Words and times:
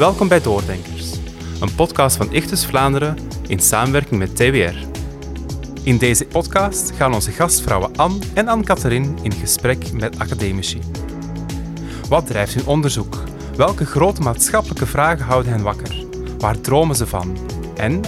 Welkom 0.00 0.28
bij 0.28 0.40
Doordenkers, 0.40 1.12
een 1.60 1.74
podcast 1.74 2.16
van 2.16 2.32
Ichtus 2.32 2.66
Vlaanderen 2.66 3.16
in 3.46 3.58
samenwerking 3.58 4.18
met 4.20 4.36
TWR. 4.36 4.74
In 5.82 5.98
deze 5.98 6.26
podcast 6.26 6.90
gaan 6.90 7.14
onze 7.14 7.30
gastvrouwen 7.30 7.96
Anne 7.96 8.18
en 8.34 8.48
Anne-Catherine 8.48 9.08
in 9.22 9.32
gesprek 9.32 9.92
met 9.92 10.18
academici. 10.18 10.80
Wat 12.08 12.26
drijft 12.26 12.54
hun 12.54 12.66
onderzoek? 12.66 13.22
Welke 13.56 13.86
grote 13.86 14.22
maatschappelijke 14.22 14.86
vragen 14.86 15.24
houden 15.24 15.52
hen 15.52 15.62
wakker? 15.62 16.04
Waar 16.38 16.60
dromen 16.60 16.96
ze 16.96 17.06
van? 17.06 17.38
En 17.76 18.00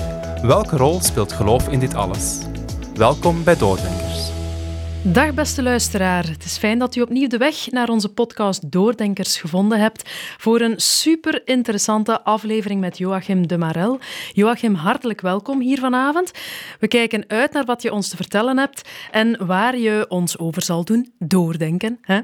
welke 0.43 0.77
rol 0.77 1.01
speelt 1.01 1.33
geloof 1.33 1.69
in 1.69 1.81
dit 1.81 1.95
alles? 1.95 2.39
Welkom 2.95 3.45
bij 3.45 3.57
Doordenkers. 3.57 4.02
Dag 5.05 5.35
beste 5.35 5.63
luisteraar. 5.63 6.27
Het 6.27 6.45
is 6.45 6.57
fijn 6.57 6.79
dat 6.79 6.97
u 6.97 7.01
opnieuw 7.01 7.29
de 7.29 7.37
weg 7.37 7.71
naar 7.71 7.89
onze 7.89 8.09
podcast 8.09 8.73
Doordenkers 8.73 9.37
gevonden 9.37 9.81
hebt 9.81 10.11
voor 10.39 10.61
een 10.61 10.81
super 10.81 11.43
interessante 11.45 12.23
aflevering 12.25 12.81
met 12.81 12.99
Joachim 12.99 13.47
de 13.47 13.59
Marel. 13.59 13.99
Joachim, 14.33 14.75
hartelijk 14.75 15.21
welkom 15.21 15.61
hier 15.61 15.79
vanavond. 15.79 16.31
We 16.81 16.89
kijken 16.89 17.25
uit 17.27 17.53
naar 17.53 17.65
wat 17.65 17.83
je 17.83 17.93
ons 17.93 18.09
te 18.09 18.17
vertellen 18.17 18.59
hebt 18.59 18.89
en 19.11 19.47
waar 19.47 19.79
je 19.79 20.07
ons 20.09 20.39
over 20.39 20.63
zal 20.63 20.85
doen 20.85 21.13
doordenken. 21.19 21.99
Hè? 22.01 22.21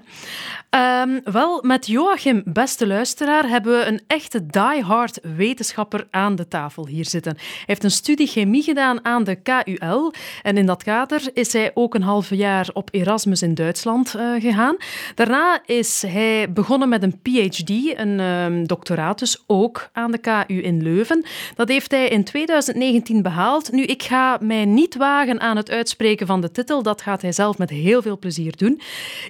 Um, 1.03 1.21
wel, 1.25 1.63
met 1.63 1.87
Joachim, 1.87 2.43
beste 2.45 2.87
luisteraar, 2.87 3.49
hebben 3.49 3.79
we 3.79 3.85
een 3.85 4.01
echte 4.07 4.47
die-hard 4.47 5.21
wetenschapper 5.37 6.07
aan 6.11 6.37
de 6.37 6.49
tafel 6.49 6.87
hier 6.87 7.07
zitten. 7.07 7.35
Hij 7.37 7.65
heeft 7.67 7.85
een 7.85 7.91
studie 7.91 8.27
chemie 8.27 8.63
gedaan 8.63 9.05
aan 9.05 9.25
de 9.25 9.35
KUL 9.35 10.13
en 10.43 10.57
in 10.57 10.67
dat 10.67 10.83
kader 10.83 11.31
is 11.33 11.53
hij 11.53 11.71
ook 11.75 11.95
een 11.95 12.03
half 12.03 12.31
jaar 12.31 12.68
op 12.73 12.89
Erasmus 12.93 13.43
in 13.43 13.55
Duitsland 13.55 14.15
uh, 14.17 14.41
gegaan. 14.41 14.77
Daarna 15.15 15.61
is 15.67 16.03
hij 16.07 16.53
begonnen 16.53 16.89
met 16.89 17.03
een 17.03 17.21
PhD, 17.23 17.99
een 17.99 18.21
um, 18.21 18.67
doctoraat 18.67 19.19
dus 19.19 19.45
ook 19.47 19.89
aan 19.93 20.11
de 20.11 20.19
KU 20.19 20.55
in 20.63 20.83
Leuven. 20.83 21.25
Dat 21.55 21.69
heeft 21.69 21.91
hij 21.91 22.09
in 22.09 22.25
2019 22.25 23.23
behaald. 23.23 23.73
Nu, 23.73 23.83
ik 23.83 24.03
ga 24.03 24.39
mij 24.41 24.65
niet 24.65 24.97
wagen 24.97 25.41
aan 25.41 25.57
het 25.57 25.71
uitspreken 25.71 26.27
van 26.27 26.41
de 26.41 26.51
titel. 26.51 26.83
Dat 26.83 27.03
gaat 27.03 27.23
hij 27.23 27.33
zelf 27.33 27.59
met 27.59 27.71
heel 27.71 28.03
veel 28.03 28.19
plezier 28.19 28.57
doen. 28.57 28.81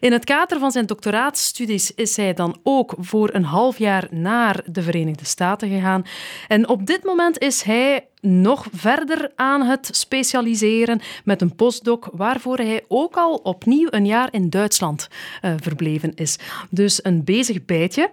In 0.01 0.13
het 0.13 0.25
kader 0.25 0.59
van 0.59 0.71
zijn 0.71 0.87
doctoraatstudies 0.87 1.95
is 1.95 2.17
hij 2.17 2.35
dan 2.35 2.59
ook 2.63 2.95
voor 2.99 3.31
een 3.33 3.45
half 3.45 3.79
jaar 3.79 4.07
naar 4.11 4.63
de 4.67 4.83
Verenigde 4.83 5.25
Staten 5.25 5.69
gegaan. 5.69 6.03
En 6.49 6.69
op 6.69 6.87
dit 6.87 7.05
moment 7.05 7.39
is 7.39 7.63
hij 7.63 8.07
nog 8.21 8.67
verder 8.73 9.33
aan 9.37 9.63
het 9.63 9.89
specialiseren 9.93 11.01
met 11.25 11.41
een 11.41 11.55
postdoc, 11.55 12.09
waarvoor 12.13 12.57
hij 12.57 12.85
ook 12.89 13.17
al 13.17 13.35
opnieuw 13.35 13.87
een 13.91 14.07
jaar 14.07 14.29
in 14.31 14.51
Duitsland 14.51 15.09
uh, 15.43 15.53
verbleven 15.61 16.15
is. 16.15 16.39
Dus 16.71 17.05
een 17.05 17.25
bezig 17.25 17.65
bijtje. 17.65 18.11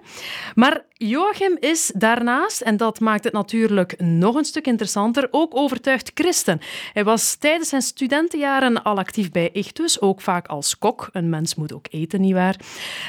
Maar 0.56 0.84
Joachim 0.98 1.58
is 1.60 1.92
daarnaast, 1.96 2.62
en 2.62 2.78
dat 2.78 3.00
maakt 3.00 3.24
het 3.24 3.34
natuurlijk 3.34 4.00
nog 4.00 4.36
een 4.36 4.46
stuk 4.46 4.68
interessanter, 4.68 5.28
ook 5.32 5.56
overtuigd 5.56 6.12
christen. 6.14 6.60
Hij 6.94 7.04
was 7.04 7.36
tijdens 7.36 7.70
zijn 7.70 7.82
studentenjaren 7.82 8.84
al 8.84 8.98
actief 8.98 9.32
bij 9.32 9.50
Ichtus, 9.52 10.02
ook 10.02 10.22
vaak 10.22 10.48
als 10.48 10.78
kok. 10.78 11.10
Een 11.12 11.30
mens 11.30 11.56
moet 11.56 11.74
ook 11.74 11.86
eten, 11.90 12.22
nietwaar? 12.22 12.56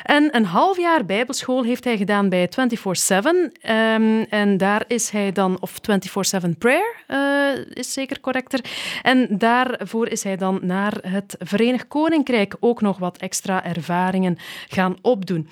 En 0.02 0.36
een 0.36 0.44
half 0.44 0.78
jaar 0.78 1.04
bijbelschool 1.04 1.64
heeft 1.64 1.84
hij 1.84 1.96
gedaan 1.96 2.28
bij 2.28 2.48
24-7. 2.48 3.26
Um, 3.26 3.50
ehm, 3.60 4.24
en 4.28 4.56
daar 4.56 4.84
is 4.88 5.10
hij 5.10 5.32
dan, 5.32 5.56
of 5.60 5.72
24-7 5.80 6.58
prayer 6.58 6.85
uh, 7.08 7.48
is 7.72 7.92
zeker 7.92 8.20
correcter. 8.20 8.60
En 9.02 9.38
daarvoor 9.38 10.08
is 10.08 10.22
hij 10.22 10.36
dan 10.36 10.58
naar 10.62 10.98
het 11.00 11.36
Verenigd 11.38 11.88
Koninkrijk 11.88 12.56
ook 12.60 12.80
nog 12.80 12.98
wat 12.98 13.16
extra 13.16 13.64
ervaringen 13.64 14.38
gaan 14.68 14.96
opdoen. 15.02 15.48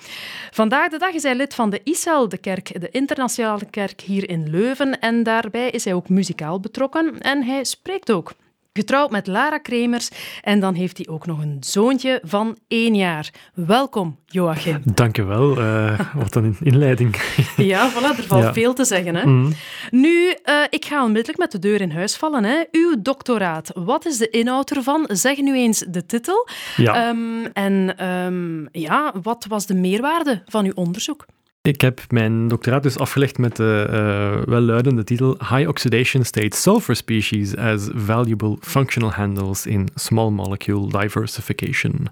Vandaag 0.51 0.89
de 0.89 0.97
dag 0.97 1.11
is 1.11 1.23
hij 1.23 1.35
lid 1.35 1.55
van 1.55 1.69
de 1.69 1.81
ISAL 1.83 2.29
de 2.29 2.37
kerk, 2.37 2.81
de 2.81 2.89
internationale 2.89 3.65
kerk 3.69 4.01
hier 4.01 4.29
in 4.29 4.49
Leuven. 4.49 4.99
En 4.99 5.23
daarbij 5.23 5.69
is 5.69 5.83
hij 5.83 5.93
ook 5.93 6.09
muzikaal 6.09 6.59
betrokken 6.59 7.19
en 7.19 7.43
hij 7.43 7.63
spreekt 7.63 8.11
ook. 8.11 8.33
Getrouwd 8.77 9.11
met 9.11 9.27
Lara 9.27 9.57
Kremers 9.57 10.09
en 10.41 10.59
dan 10.59 10.73
heeft 10.73 10.97
hij 10.97 11.07
ook 11.07 11.25
nog 11.25 11.41
een 11.41 11.57
zoontje 11.59 12.21
van 12.23 12.57
één 12.67 12.95
jaar. 12.95 13.29
Welkom, 13.53 14.19
Joachim. 14.25 14.81
Dank 14.83 15.15
je 15.15 15.23
wel. 15.23 15.59
Uh, 15.59 15.99
wat 16.13 16.35
een 16.35 16.55
inleiding. 16.59 17.15
ja, 17.57 17.91
voilà, 17.91 18.17
er 18.17 18.23
valt 18.23 18.53
veel 18.53 18.73
te 18.73 18.85
zeggen. 18.85 19.15
Hè? 19.15 19.25
Mhm. 19.25 19.51
Nu, 19.91 20.35
uh, 20.45 20.63
ik 20.69 20.85
ga 20.85 21.03
onmiddellijk 21.03 21.37
met 21.37 21.51
de 21.51 21.59
deur 21.59 21.81
in 21.81 21.91
huis 21.91 22.15
vallen. 22.15 22.43
Hè. 22.43 22.63
Uw 22.71 23.01
doctoraat, 23.01 23.71
wat 23.73 24.05
is 24.05 24.17
de 24.17 24.29
inhoud 24.29 24.71
ervan? 24.71 25.05
Zeg 25.11 25.37
nu 25.37 25.55
eens 25.55 25.85
de 25.87 26.05
titel. 26.05 26.47
Ja. 26.75 27.09
Um, 27.09 27.45
en 27.45 28.05
um, 28.09 28.67
ja, 28.71 29.13
wat 29.21 29.45
was 29.49 29.65
de 29.65 29.75
meerwaarde 29.75 30.41
van 30.45 30.65
uw 30.65 30.73
onderzoek? 30.75 31.25
Ik 31.65 31.81
heb 31.81 32.01
mijn 32.09 32.47
doctoraat 32.47 32.83
dus 32.83 32.97
afgelegd 32.97 33.37
met 33.37 33.55
de 33.55 33.87
uh, 33.89 34.47
welluidende 34.47 35.03
titel 35.03 35.37
High 35.39 35.67
Oxidation 35.67 36.23
State 36.23 36.57
Sulfur 36.57 36.95
Species 36.95 37.55
as 37.57 37.89
Valuable 37.93 38.57
Functional 38.61 39.11
Handles 39.11 39.65
in 39.65 39.87
Small 39.95 40.29
Molecule 40.29 40.87
Diversification. 40.99 42.07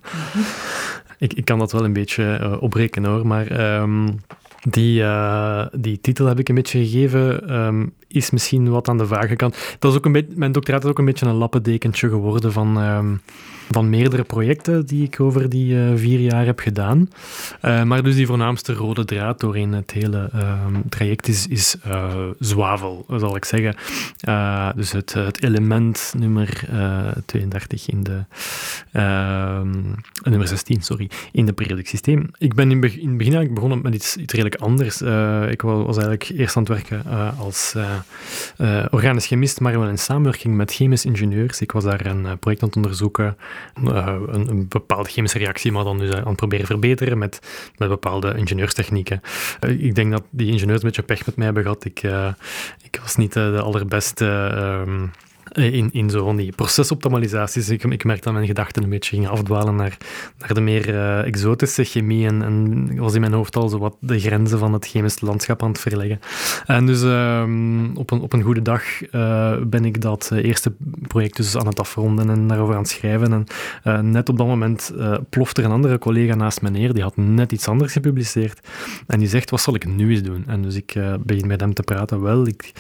Ik, 1.18 1.34
ik, 1.34 1.46
kan 1.46 1.60
dat 1.60 1.72
wel 1.72 1.86
een 1.86 1.94
beetje 1.94 2.60
uh, 2.62 3.06
hoor, 3.06 3.28
maar 3.28 3.80
um, 3.82 4.20
die, 4.70 5.02
uh, 5.02 5.66
die 5.72 6.02
titel 6.02 6.26
heb 6.26 6.40
ik 6.40 6.50
een 6.50 6.56
beetje 6.56 6.86
gegeven, 6.86 7.56
um, 7.56 7.94
is 8.14 8.32
misschien 8.32 8.70
wat 8.70 8.88
aan 8.88 8.98
de 8.98 9.08
vage 9.08 9.36
kant. 9.36 9.76
Dat 9.80 9.92
is 9.92 9.98
ook 9.98 10.06
een 10.06 10.12
beetje, 10.12 10.34
mijn 10.36 10.52
doctoraat 10.52 10.84
is 10.84 10.90
ook 10.90 11.00
een 11.00 11.06
beetje 11.06 11.26
een 11.26 11.34
lappendekentje 11.34 12.10
geworden 12.10 12.52
van... 12.52 12.78
Um, 12.78 13.22
van 13.72 13.90
meerdere 13.90 14.24
projecten 14.24 14.86
die 14.86 15.04
ik 15.04 15.20
over 15.20 15.50
die 15.50 15.76
uh, 15.76 15.92
vier 15.96 16.20
jaar 16.20 16.46
heb 16.46 16.60
gedaan. 16.60 17.10
Uh, 17.62 17.84
maar 17.84 18.04
dus 18.04 18.16
die 18.16 18.26
voornaamste 18.26 18.74
rode 18.74 19.06
draad 19.06 19.40
doorheen 19.40 19.74
het 19.74 19.92
hele 19.92 20.30
uh, 20.36 20.66
traject 20.90 21.28
is, 21.28 21.48
is 21.48 21.76
zwavel, 22.40 23.06
zal 23.08 23.36
ik 23.36 23.46
zeggen. 23.46 23.76
dus 24.76 24.92
het, 24.92 25.14
het, 25.14 25.44
element 25.44 26.14
nummer 26.18 26.68
32 27.26 27.90
in 27.90 28.04
de... 28.04 28.24
Ehm, 28.92 29.72
nummer 30.24 30.48
16, 30.48 30.82
sorry, 30.82 31.10
in 31.32 31.46
het 31.46 31.56
periodiek 31.56 31.88
systeem. 31.88 32.30
Ik 32.38 32.54
ben 32.54 32.72
in, 32.72 32.80
be 32.80 32.88
in 32.88 33.08
het 33.08 33.18
begin 33.18 33.34
eigenlijk 33.34 33.54
begonnen 33.54 33.82
met 33.82 33.94
iets, 33.96 34.16
iets 34.16 34.34
redelijk 34.34 34.62
anders. 34.62 35.02
ik 35.52 35.62
was, 35.62 35.86
was, 35.86 35.98
eigenlijk 35.98 36.30
eerst 36.30 36.58
aan 36.58 36.64
het 36.64 36.72
werken 36.72 37.06
als 37.38 37.76
organisch 38.90 39.28
chemist, 39.28 39.60
maar 39.60 39.80
wel 39.80 39.88
in 39.88 39.98
samenwerking 39.98 40.56
met 40.56 40.74
chemisch 40.74 41.06
ingenieurs. 41.06 41.62
Ik 41.62 41.72
was 41.72 41.84
daar 41.84 42.06
een 42.06 42.40
project 42.40 42.62
aan 42.62 42.68
het 42.68 42.78
onderzoeken 42.78 43.38
uh, 43.84 44.16
een, 44.28 44.50
een, 44.50 44.68
bepaalde 44.68 45.10
chemische 45.10 45.38
reactie, 45.38 45.72
maar 45.72 45.84
dan 45.84 45.98
dus 45.98 46.14
aan 46.14 46.28
het 46.28 46.36
proberen 46.36 46.66
verbeteren 46.66 47.18
met, 47.18 47.40
met 47.78 47.90
bepaalde 47.90 48.34
ingenieurstechnieken. 48.38 49.22
Uh, 49.62 49.84
ik 49.84 49.96
denk 49.96 50.12
dat 50.12 50.24
die 50.30 50.52
ingenieurs 50.52 50.82
een 50.82 50.88
beetje 50.88 51.04
pech 51.04 51.26
met 51.26 51.36
mij 51.36 51.46
hebben 51.46 51.64
gehad. 51.64 51.86
Ik, 51.86 52.02
ik 52.82 53.00
was 53.02 53.16
niet 53.16 53.34
de 53.34 53.62
allerbeste 53.62 54.26
ehm, 54.26 55.04
eh, 55.04 55.10
in, 55.54 55.90
in 55.92 56.10
zo 56.10 56.26
van 56.26 56.36
die 56.36 56.52
procesoptimalisaties. 56.52 57.70
Ik, 57.70 57.84
ik 57.84 58.04
merk 58.04 58.24
dat 58.24 58.34
mijn 58.34 58.46
gedachten 58.46 58.84
een 58.84 58.90
beetje 58.90 59.16
gingen 59.16 59.30
afdwalen 59.30 59.76
naar, 59.76 59.98
naar 60.40 60.54
de 60.54 60.62
meer 60.62 60.90
uh, 60.90 61.26
exotische 61.26 61.84
chemie 61.84 62.28
en, 62.28 62.42
en 62.42 62.96
was 62.96 63.14
in 63.14 63.22
mijn 63.22 63.34
hoofd 63.34 63.56
al 63.56 63.70
zo 63.70 63.78
wat 63.78 63.96
de 64.00 64.20
grenzen 64.20 64.60
van 64.60 64.74
het 64.74 64.88
chemische 64.88 65.26
landschap 65.26 65.64
aan 65.64 65.70
het 65.70 65.80
verleggen. 65.80 66.20
En 66.66 66.86
dus 66.86 67.02
um, 67.02 67.98
op, 67.98 68.12
een, 68.12 68.22
op 68.22 68.34
een 68.34 68.42
goede 68.42 68.62
dag 68.62 68.84
uh, 69.12 69.56
ben 69.62 69.86
ik 69.86 70.02
dat 70.02 70.32
eerste 70.32 70.74
project 71.08 71.36
dus 71.36 71.58
aan 71.58 71.68
het 71.68 71.80
afronden 71.80 72.30
en 72.30 72.48
daarover 72.48 72.76
aan 72.76 72.82
het 72.82 72.90
schrijven. 72.90 73.46
En 73.84 74.12
net 74.12 74.30
op 74.30 74.38
dat 74.38 74.48
moment 74.48 74.94
ploft 75.30 75.58
er 75.58 75.66
een 75.66 75.72
andere 75.72 75.98
collega 75.98 76.36
naast 76.36 76.62
me 76.62 76.70
neer, 76.70 76.94
die 76.94 77.04
had 77.04 77.18
net 77.18 77.52
iets 77.52 77.68
anders 77.68 77.92
gepubliceerd. 77.92 78.68
En 79.08 79.20
die 79.20 79.28
zegt, 79.28 79.50
wat 79.50 79.62
zal 79.62 79.76
ik 79.76 79.86
nu 79.86 80.12
eens 80.12 80.24
doen? 80.24 80.44
En 80.48 80.62
dus 80.62 80.76
ik 80.76 80.98
begin 81.20 81.48
met 81.48 81.60
hem 81.60 81.74
te 81.74 81.84
praten. 81.84 82.22
Wel, 82.22 82.48
ik, 82.48 82.72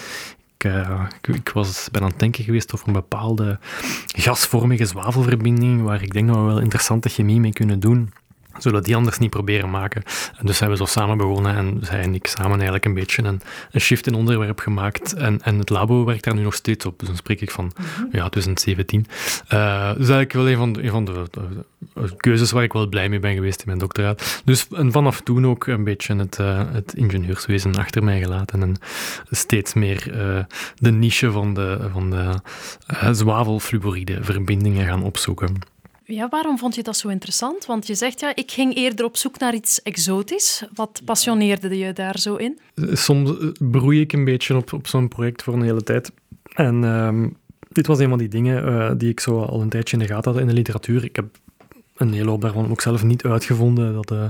uh, 0.63 1.06
ik, 1.22 1.50
was, 1.50 1.88
ben 1.91 2.01
aan 2.01 2.09
het 2.09 2.19
denken 2.19 2.44
geweest 2.44 2.74
over 2.74 2.88
een 2.88 2.94
bepaalde 2.94 3.59
gasvormige 4.06 4.85
zwavelverbinding, 4.85 5.81
waar 5.81 6.01
ik 6.01 6.13
denk 6.13 6.28
dat 6.28 6.35
we 6.35 6.41
wel 6.44 6.59
interessante 6.59 7.09
chemie 7.09 7.40
mee 7.40 7.53
kunnen 7.53 7.79
doen 7.79 8.09
zullen 8.57 8.83
die 8.83 8.95
anders 8.95 9.17
niet 9.17 9.29
proberen 9.29 9.69
maken. 9.69 10.03
En 10.37 10.45
dus 10.45 10.57
zijn 10.57 10.69
we 10.69 10.75
zo 10.75 10.85
samen 10.85 11.17
begonnen 11.17 11.55
en 11.55 11.79
zij 11.81 11.99
en 11.99 12.15
ik 12.15 12.27
samen 12.27 12.51
eigenlijk 12.51 12.85
een 12.85 12.93
beetje 12.93 13.23
een, 13.23 13.41
een 13.71 13.81
shift 13.81 14.07
in 14.07 14.13
onderwerp 14.13 14.59
gemaakt. 14.59 15.13
En, 15.13 15.41
en 15.41 15.57
het 15.57 15.69
labo 15.69 16.05
werkt 16.05 16.23
daar 16.23 16.35
nu 16.35 16.41
nog 16.41 16.53
steeds 16.53 16.85
op. 16.85 17.00
Dus 17.00 17.07
dan 17.07 17.17
spreek 17.17 17.41
ik 17.41 17.51
van 17.51 17.63
mm 17.63 17.91
ja, 18.11 18.29
2017. 18.29 19.05
Uh, 19.53 19.88
dus 19.88 20.09
eigenlijk 20.09 20.33
wel 20.33 20.50
een 20.50 20.57
van, 20.57 20.73
de, 20.73 20.83
een 20.83 20.89
van 20.89 21.05
de, 21.05 21.25
keuzes 22.17 22.51
waar 22.51 22.63
ik 22.63 22.73
wel 22.73 22.88
blij 22.88 23.09
mee 23.09 23.19
ben 23.19 23.33
geweest 23.33 23.59
in 23.59 23.67
mijn 23.67 23.79
doctoraat. 23.79 24.41
Dus 24.45 24.67
en 24.67 24.91
vanaf 24.91 25.21
toen 25.21 25.47
ook 25.47 25.67
een 25.67 25.83
beetje 25.83 26.15
het, 26.15 26.39
uh, 26.39 26.61
het 26.71 26.94
ingenieurswezen 26.94 27.75
achter 27.75 28.03
mij 28.03 28.19
gelaten 28.19 28.61
en 28.61 28.75
steeds 29.29 29.73
meer 29.73 30.07
uh, 30.07 30.44
de 30.75 30.91
niche 30.91 31.31
van 31.31 31.53
de, 31.53 31.89
van 31.91 32.09
de 32.09 32.39
zwavelfluoride 33.11 34.23
verbindingen 34.23 34.85
gaan 34.85 35.03
opzoeken. 35.03 35.72
Ja, 36.05 36.29
waarom 36.29 36.57
vond 36.57 36.75
je 36.75 36.83
dat 36.83 36.97
zo 36.97 37.07
interessant? 37.07 37.65
Want 37.65 37.88
je 37.88 37.95
zegt 37.95 38.19
ja, 38.19 38.35
ik 38.35 38.51
ging 38.51 38.75
eerder 38.75 39.05
op 39.05 39.17
zoek 39.17 39.39
naar 39.39 39.53
iets 39.53 39.81
exotisch. 39.81 40.63
Wat 40.73 41.01
passioneerde 41.05 41.77
je 41.77 41.94
daar 41.94 42.19
zo 42.19 42.35
in? 42.35 42.59
Soms 42.75 43.31
broei 43.59 44.00
ik 44.00 44.13
een 44.13 44.25
beetje 44.25 44.55
op, 44.55 44.73
op 44.73 44.88
zo'n 44.88 45.07
project 45.07 45.44
voor 45.44 45.53
een 45.53 45.61
hele 45.61 45.83
tijd. 45.83 46.11
En 46.53 46.83
ehm, 46.83 47.29
dit 47.71 47.88
was 47.88 48.00
een 48.00 48.09
van 48.09 48.17
die 48.17 48.27
dingen 48.27 48.65
uh, 48.65 48.91
die 48.97 49.09
ik 49.09 49.19
zo 49.19 49.41
al 49.41 49.61
een 49.61 49.69
tijdje 49.69 49.97
in 49.97 50.03
de 50.03 50.13
gaten 50.13 50.31
had 50.31 50.41
in 50.41 50.47
de 50.47 50.53
literatuur. 50.53 51.03
Ik 51.03 51.15
heb 51.15 51.25
een 51.95 52.13
hele 52.13 52.30
hoop 52.30 52.42
daarvan 52.42 52.72
ook 52.72 52.81
zelf 52.81 53.04
niet 53.04 53.24
uitgevonden. 53.24 53.94
Dat, 53.94 54.12
uh, 54.12 54.25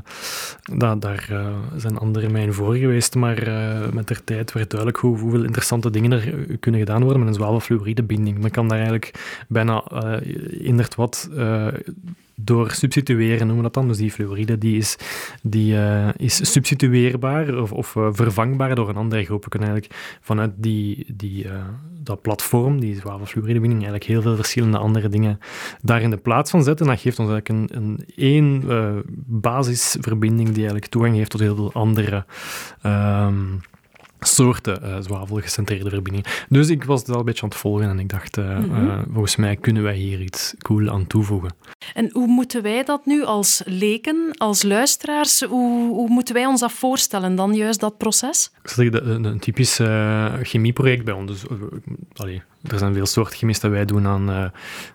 dat, 0.78 1.02
daar 1.02 1.28
uh, 1.32 1.48
zijn 1.76 1.98
andere 1.98 2.30
mijnen 2.30 2.54
voor 2.54 2.76
geweest, 2.76 3.16
maar 3.16 3.48
uh, 3.48 3.90
met 3.92 4.08
de 4.08 4.24
tijd 4.24 4.52
werd 4.52 4.70
duidelijk 4.70 5.00
hoe, 5.00 5.20
hoeveel 5.20 5.44
interessante 5.44 5.90
dingen 5.90 6.12
er 6.12 6.58
kunnen 6.60 6.80
gedaan 6.80 7.02
worden 7.04 7.20
met 7.20 7.28
een 7.28 7.36
zwavelfluoridebinding. 7.36 8.40
Men 8.40 8.52
kan 8.52 8.68
daar 8.68 8.78
eigenlijk 8.78 9.46
bijna 9.48 9.84
inderdaad 10.50 10.96
wat 10.96 11.30
door 12.36 12.72
substitueren, 12.72 13.38
noemen 13.38 13.56
we 13.56 13.62
dat 13.62 13.74
dan. 13.74 13.88
Dus 13.88 13.98
die 13.98 14.12
fluoride 14.12 14.58
die 14.58 14.78
is, 14.78 14.98
die, 15.42 15.74
uh, 15.74 16.08
is 16.18 16.52
substitueerbaar 16.52 17.58
of, 17.58 17.72
of 17.72 17.96
uh, 17.96 18.08
vervangbaar 18.12 18.76
door 18.76 18.90
een 18.90 18.96
andere 18.96 19.24
groep. 19.24 19.44
We 19.44 19.50
kunnen 19.50 19.70
eigenlijk 19.70 20.00
vanuit 20.22 20.52
die, 20.56 21.06
die, 21.16 21.46
uh, 21.46 21.52
dat 22.04 22.22
platform, 22.22 22.80
die 22.80 22.96
zwavelfluoridebinding, 22.96 23.82
eigenlijk 23.82 24.12
heel 24.12 24.22
veel 24.22 24.36
verschillende 24.36 24.78
andere 24.78 25.10
dingen 25.10 25.40
daar 25.82 26.02
in 26.02 26.10
de 26.10 26.18
plaats 26.18 26.52
van 26.52 26.64
zetten. 26.64 26.86
Dat 26.86 27.00
geeft 27.00 27.20
ons 27.20 27.30
eigenlijk 27.30 27.72
een, 27.72 27.84
een 27.84 28.06
één 28.16 28.64
basisverbinding 29.26 30.48
die 30.48 30.58
eigenlijk 30.58 30.88
toegang 30.88 31.16
heeft 31.16 31.30
tot 31.30 31.40
heel 31.40 31.56
veel 31.56 31.74
andere 31.74 32.26
um, 32.86 33.62
soorten 34.28 34.80
uh, 34.84 34.98
zwavelgecentreerde 35.00 35.90
verbindingen. 35.90 36.32
Dus 36.50 36.70
ik 36.70 36.84
was 36.84 37.00
het 37.00 37.10
al 37.10 37.20
een 37.20 37.26
beetje 37.26 37.44
aan 37.44 37.50
het 37.50 37.58
volgen 37.58 37.90
en 37.90 38.00
ik 38.00 38.10
dacht, 38.10 38.38
uh, 38.38 38.58
mm 38.58 38.70
-hmm. 38.70 38.88
uh, 38.88 39.00
volgens 39.12 39.36
mij 39.36 39.56
kunnen 39.56 39.84
wij 39.84 39.96
hier 39.96 40.22
iets 40.22 40.54
cool 40.58 40.90
aan 40.90 41.08
toevoegen. 41.08 41.56
En 41.94 42.10
hoe 42.12 42.28
moeten 42.28 42.62
wij 42.62 42.84
dat 42.84 43.06
nu 43.06 43.24
als 43.24 43.62
leken, 43.66 44.32
als 44.38 44.64
luisteraars, 44.64 45.42
hoe, 45.42 45.94
hoe 45.94 46.10
moeten 46.10 46.36
wij 46.36 46.46
ons 46.46 46.60
dat 46.60 46.72
voorstellen 46.72 47.36
dan, 47.36 47.54
juist 47.54 47.80
dat 47.80 47.98
proces? 47.98 48.52
Een, 48.78 49.24
een 49.24 49.40
typisch 49.40 49.80
chemieproject 50.42 51.04
bij 51.06 51.14
ons. 51.14 51.32
Dus, 51.32 51.44
allee, 52.16 52.42
er 52.64 52.78
zijn 52.78 52.94
veel 52.94 53.06
soorten 53.06 53.38
chemies 53.38 53.60
dat 53.60 53.72
wij 53.72 53.86
doen 53.86 54.08
aan 54.08 54.30
uh, 54.30 54.46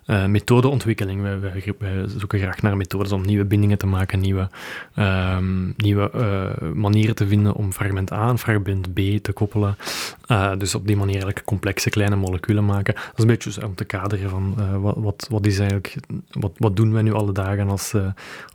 uh, 0.06 0.26
methodeontwikkeling. 0.26 1.22
Wij, 1.22 1.62
zoeken 2.06 2.38
graag 2.38 2.62
naar 2.62 2.76
methodes 2.76 3.12
om 3.12 3.22
nieuwe 3.22 3.44
bindingen 3.44 3.78
te 3.78 3.86
maken, 3.86 4.20
nieuwe, 4.20 4.48
um, 4.98 5.74
nieuwe 5.76 6.10
uh, 6.14 6.70
manieren 6.74 7.14
te 7.14 7.26
vinden 7.26 7.54
om 7.54 7.72
fragment 7.72 8.12
A 8.12 8.28
en 8.28 8.38
fragment 8.38 8.94
B 8.94 8.98
te 9.22 9.32
koppelen. 9.32 9.76
dus 10.58 10.74
op 10.74 10.86
die 10.86 10.96
manier 10.96 11.14
eigenlijk 11.14 11.44
complexe 11.44 11.90
kleine 11.90 12.16
moleculen 12.16 12.64
maken. 12.64 12.94
Dat 12.94 13.12
is 13.16 13.22
een 13.22 13.30
beetje 13.30 13.66
om 13.66 13.74
te 13.74 13.84
kaderen 13.84 14.30
van 14.30 14.54
wat, 14.80 14.94
wat, 14.98 15.26
wat, 15.30 15.46
is 15.46 15.58
eigenlijk, 15.58 15.94
wat, 16.30 16.52
wat 16.56 16.76
doen 16.76 16.92
wij 16.92 17.02
nu 17.02 17.12
alle 17.12 17.32
dagen 17.32 17.68
als 17.68 17.94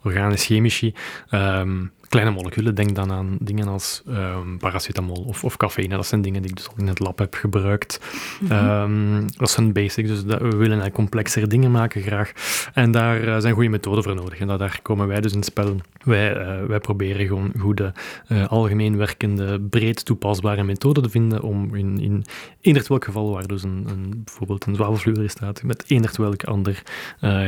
organisch 0.02 0.44
chemici. 0.44 0.94
Um, 1.30 1.92
kleine 2.14 2.34
moleculen. 2.34 2.74
Denk 2.74 2.94
dan 2.94 3.12
aan 3.12 3.36
dingen 3.40 3.68
als 3.68 4.02
um, 4.08 4.58
paracetamol 4.58 5.24
of, 5.26 5.44
of 5.44 5.56
cafeïne. 5.56 5.96
Dat 5.96 6.06
zijn 6.06 6.22
dingen 6.22 6.42
die 6.42 6.50
ik 6.50 6.56
dus 6.56 6.68
al 6.68 6.74
in 6.76 6.86
het 6.86 6.98
lab 6.98 7.18
heb 7.18 7.34
gebruikt. 7.34 8.00
Mm 8.40 8.48
-hmm. 8.48 8.68
um, 8.68 9.26
dat 9.36 9.50
zijn 9.50 9.72
basics, 9.72 10.08
dus 10.08 10.24
dat, 10.24 10.40
we 10.40 10.56
willen 10.56 10.92
complexere 10.92 11.46
dingen 11.46 11.70
maken 11.70 12.02
graag. 12.02 12.32
En 12.74 12.90
daar 12.90 13.24
uh, 13.24 13.38
zijn 13.38 13.54
goede 13.54 13.68
methoden 13.68 14.02
voor 14.04 14.14
nodig. 14.14 14.38
En 14.38 14.46
dat, 14.46 14.58
daar 14.58 14.78
komen 14.82 15.06
wij 15.06 15.20
dus 15.20 15.32
in 15.32 15.38
het 15.38 15.46
spel. 15.46 15.76
Wij, 16.02 16.36
uh, 16.36 16.66
wij 16.66 16.80
proberen 16.80 17.26
gewoon 17.26 17.52
goede, 17.58 17.92
uh, 18.28 18.46
algemeen 18.46 18.96
werkende, 18.96 19.60
breed 19.60 20.04
toepasbare 20.04 20.64
methoden 20.64 21.02
te 21.02 21.10
vinden 21.10 21.42
om 21.42 21.74
in, 21.74 22.24
in 22.60 22.82
welk 22.88 23.04
geval 23.04 23.32
waar 23.32 23.46
dus 23.46 23.62
een, 23.62 23.84
een, 23.88 24.22
bijvoorbeeld 24.24 24.66
een 24.66 24.74
zwavelfluor 24.74 25.28
staat, 25.30 25.62
met 25.62 25.84
eender 25.86 26.12
welke 26.16 26.46
ander 26.46 26.82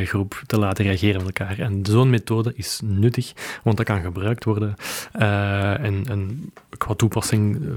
groep 0.05 0.43
te 0.47 0.59
laten 0.59 0.85
reageren 0.85 1.25
met 1.25 1.39
elkaar. 1.39 1.59
En 1.59 1.81
zo'n 1.83 2.11
methode 2.11 2.53
is 2.55 2.81
nuttig, 2.85 3.33
want 3.63 3.77
dat 3.77 3.87
kan 3.87 4.03
gebruikt 4.03 4.45
worden 4.45 4.56
Uh, 4.63 5.85
en, 5.85 6.53
qua 6.79 6.95
toepassing 6.95 7.57
uh, 7.57 7.71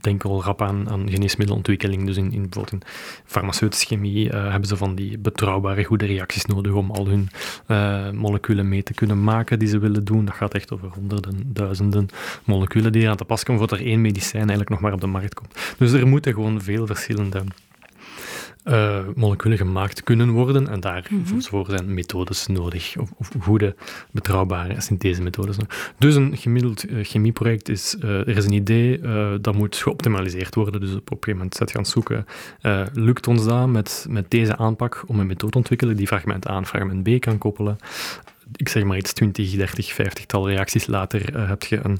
denk 0.00 0.16
ik 0.16 0.22
wel 0.22 0.42
rap 0.42 0.62
aan, 0.62 0.90
aan 0.90 1.10
geneesmiddelontwikkeling. 1.10 2.06
Dus 2.06 2.16
in, 2.16 2.32
in 2.32 2.42
bijvoorbeeld 2.42 2.72
in 2.72 2.82
farmaceutische 3.24 3.86
chemie 3.86 4.26
uh, 4.26 4.50
hebben 4.50 4.68
ze 4.68 4.76
van 4.76 4.94
die 4.94 5.18
betrouwbare 5.18 5.84
goede 5.84 6.06
reacties 6.06 6.44
nodig 6.44 6.72
om 6.72 6.90
al 6.90 7.06
hun 7.06 7.28
moleculen 8.16 8.68
mee 8.68 8.82
te 8.82 8.94
kunnen 8.94 9.24
maken 9.24 9.58
die 9.58 9.68
ze 9.68 9.78
willen 9.78 10.04
doen. 10.04 10.24
Dat 10.24 10.34
gaat 10.34 10.54
echt 10.54 10.72
over 10.72 10.88
honderden, 10.88 11.42
duizenden 11.44 12.08
moleculen 12.44 12.92
die 12.92 13.08
aan 13.08 13.16
te 13.16 13.24
pas 13.24 13.44
komen 13.44 13.60
voordat 13.60 13.80
er 13.80 13.86
één 13.86 14.00
medicijn 14.00 14.40
eigenlijk 14.40 14.70
nog 14.70 14.80
maar 14.80 14.92
op 14.92 15.00
de 15.00 15.06
markt 15.06 15.34
komt. 15.34 15.74
Dus 15.78 15.92
er 15.92 16.06
moeten 16.06 16.32
gewoon 16.32 16.60
veel 16.60 16.86
verschillende 16.86 17.44
uh, 18.64 18.98
moleculen 19.14 19.56
gemaakt 19.58 20.02
kunnen 20.02 20.30
worden. 20.30 20.68
En 20.68 20.80
daarvoor 20.80 21.60
mm 21.62 21.70
zijn 21.70 21.94
methodes 21.94 22.46
nodig, 22.46 22.96
of, 22.98 23.12
of, 23.16 23.30
goede, 23.40 23.74
betrouwbare 24.10 24.80
synthesemethodes. 24.80 25.56
Dus 25.98 26.14
een 26.14 26.36
gemiddeld 26.36 26.90
uh, 26.90 27.04
chemieproject 27.04 27.68
is, 27.68 27.96
uh, 28.04 28.10
er 28.10 28.36
is 28.36 28.44
een 28.44 28.52
idee, 28.52 29.00
dat 29.40 29.54
moet 29.54 29.76
geoptimaliseerd 29.76 30.54
worden. 30.54 30.80
Dus 30.80 30.90
op 30.90 30.96
een 30.96 31.06
gegeven 31.08 31.32
moment 31.32 31.54
zet 31.54 31.70
je 31.70 31.76
aan 31.76 31.82
het 31.82 31.90
zoeken, 31.90 32.26
lukt 32.92 33.26
ons 33.26 33.44
dat 33.44 33.68
met, 33.68 34.06
met 34.08 34.30
deze 34.30 34.56
aanpak 34.56 35.04
om 35.06 35.20
een 35.20 35.26
methode 35.26 35.52
te 35.52 35.58
ontwikkelen 35.58 35.96
die 35.96 36.06
fragment 36.06 36.48
A 36.48 36.56
en 36.56 36.66
fragment 36.66 37.02
B 37.02 37.20
kan 37.20 37.38
koppelen 37.38 37.78
ik 38.56 38.68
zeg 38.68 38.84
maar 38.84 38.96
iets, 38.96 39.12
20, 39.12 39.50
30, 39.50 39.92
50 39.92 40.26
tal 40.26 40.48
reacties 40.48 40.86
later 40.86 41.34
uh, 41.36 41.48
heb 41.48 41.62
je 41.62 41.80
een, 41.82 41.98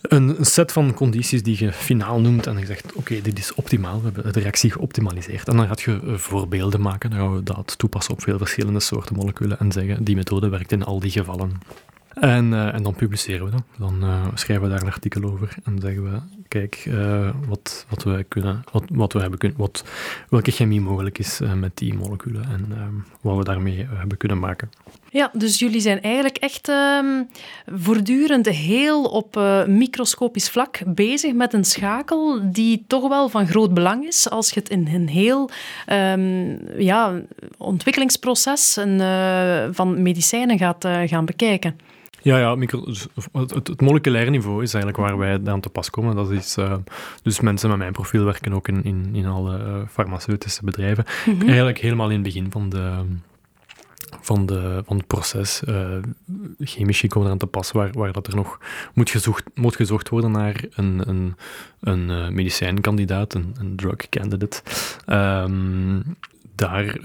een 0.00 0.36
set 0.40 0.72
van 0.72 0.94
condities 0.94 1.42
die 1.42 1.64
je 1.64 1.72
finaal 1.72 2.20
noemt 2.20 2.46
en 2.46 2.58
je 2.58 2.66
zegt, 2.66 2.92
oké, 2.92 3.20
dit 3.20 3.38
is 3.38 3.54
optimaal, 3.54 3.98
we 3.98 4.04
hebben 4.04 4.32
de 4.32 4.40
reactie 4.40 4.70
geoptimaliseerd. 4.70 5.48
En 5.48 5.56
dan 5.56 5.66
gaat 5.66 5.80
je 5.80 6.00
uh, 6.04 6.14
voorbeelden 6.14 6.80
maken, 6.80 7.10
dan 7.10 7.18
gaan 7.18 7.36
we 7.36 7.42
dat 7.42 7.78
toepassen 7.78 8.14
op 8.14 8.22
veel 8.22 8.38
verschillende 8.38 8.80
soorten 8.80 9.16
moleculen 9.16 9.58
en 9.58 9.72
zeggen, 9.72 10.04
die 10.04 10.16
methode 10.16 10.48
werkt 10.48 10.72
in 10.72 10.84
al 10.84 11.00
die 11.00 11.10
gevallen. 11.10 11.52
En, 12.14 12.52
uh, 12.52 12.74
en 12.74 12.82
dan 12.82 12.94
publiceren 12.94 13.44
we 13.44 13.50
dat. 13.50 13.62
Dan 13.78 14.04
schrijven 14.34 14.66
we 14.66 14.72
daar 14.72 14.82
een 14.82 14.92
artikel 14.92 15.22
over 15.22 15.56
en 15.64 15.78
zeggen 15.80 16.12
we: 16.12 16.18
kijk, 16.48 16.90
wat, 17.48 17.86
wat, 17.88 18.02
we 18.02 18.24
kunnen, 18.28 18.64
wat, 18.72 18.84
wat 18.88 19.12
we 19.12 19.20
hebben 19.20 19.38
kunnen, 19.38 19.58
wat, 19.58 19.84
welke 20.28 20.50
chemie 20.50 20.80
mogelijk 20.80 21.18
is 21.18 21.40
met 21.54 21.76
die 21.76 21.94
moleculen 21.94 22.44
en 22.44 23.04
wat 23.20 23.36
we 23.36 23.44
daarmee 23.44 23.86
hebben 23.90 24.16
kunnen 24.16 24.38
maken. 24.38 24.70
Ja, 25.14 25.30
dus 25.32 25.58
jullie 25.58 25.80
zijn 25.80 26.02
eigenlijk 26.02 26.36
echt 26.36 26.68
um, 26.68 27.28
voortdurend 27.66 28.48
heel 28.48 29.04
op 29.04 29.40
microscopisch 29.66 30.50
vlak 30.50 30.80
bezig 30.86 31.32
met 31.32 31.52
een 31.52 31.64
schakel 31.64 32.40
die 32.42 32.84
toch 32.86 33.08
wel 33.08 33.28
van 33.28 33.46
groot 33.46 33.74
belang 33.74 34.06
is 34.06 34.30
als 34.30 34.50
je 34.50 34.60
het 34.60 34.68
in 34.68 34.88
een 34.92 35.08
heel 35.08 35.50
um, 35.92 36.58
ja, 36.78 37.20
ontwikkelingsproces 37.58 38.76
en, 38.76 39.00
van 39.74 40.02
medicijnen 40.02 40.58
gaat 40.58 40.88
gaan 41.06 41.24
bekijken. 41.24 41.76
Ja, 42.22 42.38
ja 42.38 42.54
micro, 42.54 42.84
dus 42.84 43.06
het, 43.32 43.52
het, 43.52 43.80
moleculaire 43.80 44.30
niveau 44.30 44.62
is 44.62 44.74
eigenlijk 44.74 45.06
waar 45.06 45.18
wij 45.18 45.40
aan 45.44 45.60
te 45.60 45.68
pas 45.68 45.90
komen. 45.90 46.16
Dat 46.16 46.30
is, 46.30 46.56
uh, 46.58 46.74
dus 47.22 47.40
mensen 47.40 47.68
met 47.68 47.78
mijn 47.78 47.92
profiel 47.92 48.24
werken 48.24 48.52
ook 48.52 48.68
in, 48.68 48.84
in, 48.84 49.10
in 49.12 49.26
alle 49.26 49.84
farmaceutische 49.90 50.64
bedrijven. 50.64 51.04
Mm 51.26 51.38
-hmm. 51.38 51.46
Eigenlijk 51.48 51.78
helemaal 51.78 52.08
in 52.08 52.14
het 52.14 52.22
begin 52.22 52.50
van, 52.50 52.68
de, 52.68 53.04
van, 54.20 54.46
de, 54.46 54.82
van 54.86 54.96
het 54.96 55.06
proces. 55.06 55.62
Uh, 55.68 55.96
chemici 56.58 57.08
komen 57.08 57.26
eraan 57.26 57.38
te 57.38 57.46
pas 57.46 57.72
waar, 57.72 57.92
waar 57.92 58.12
dat 58.12 58.26
er 58.26 58.36
nog 58.36 58.58
moet 58.94 59.10
gezocht, 59.10 59.44
moet 59.54 59.76
gezocht 59.76 60.08
worden 60.08 60.30
naar 60.30 60.64
een, 60.70 61.08
een, 61.08 61.36
een 61.80 62.34
medicijnkandidaat, 62.34 63.34
een, 63.34 63.54
een 63.58 63.76
drug 63.76 64.08
candidate. 64.08 64.62
Um, 65.06 66.16
daar 66.54 66.98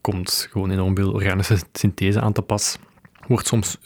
komt 0.00 0.48
gewoon 0.50 0.70
enorm 0.70 0.96
veel 0.96 1.12
organische 1.12 1.58
synthese 1.72 2.20
aan 2.20 2.32
te 2.32 2.42
pas 2.42 2.78
wordt 3.26 3.46
soms 3.46 3.78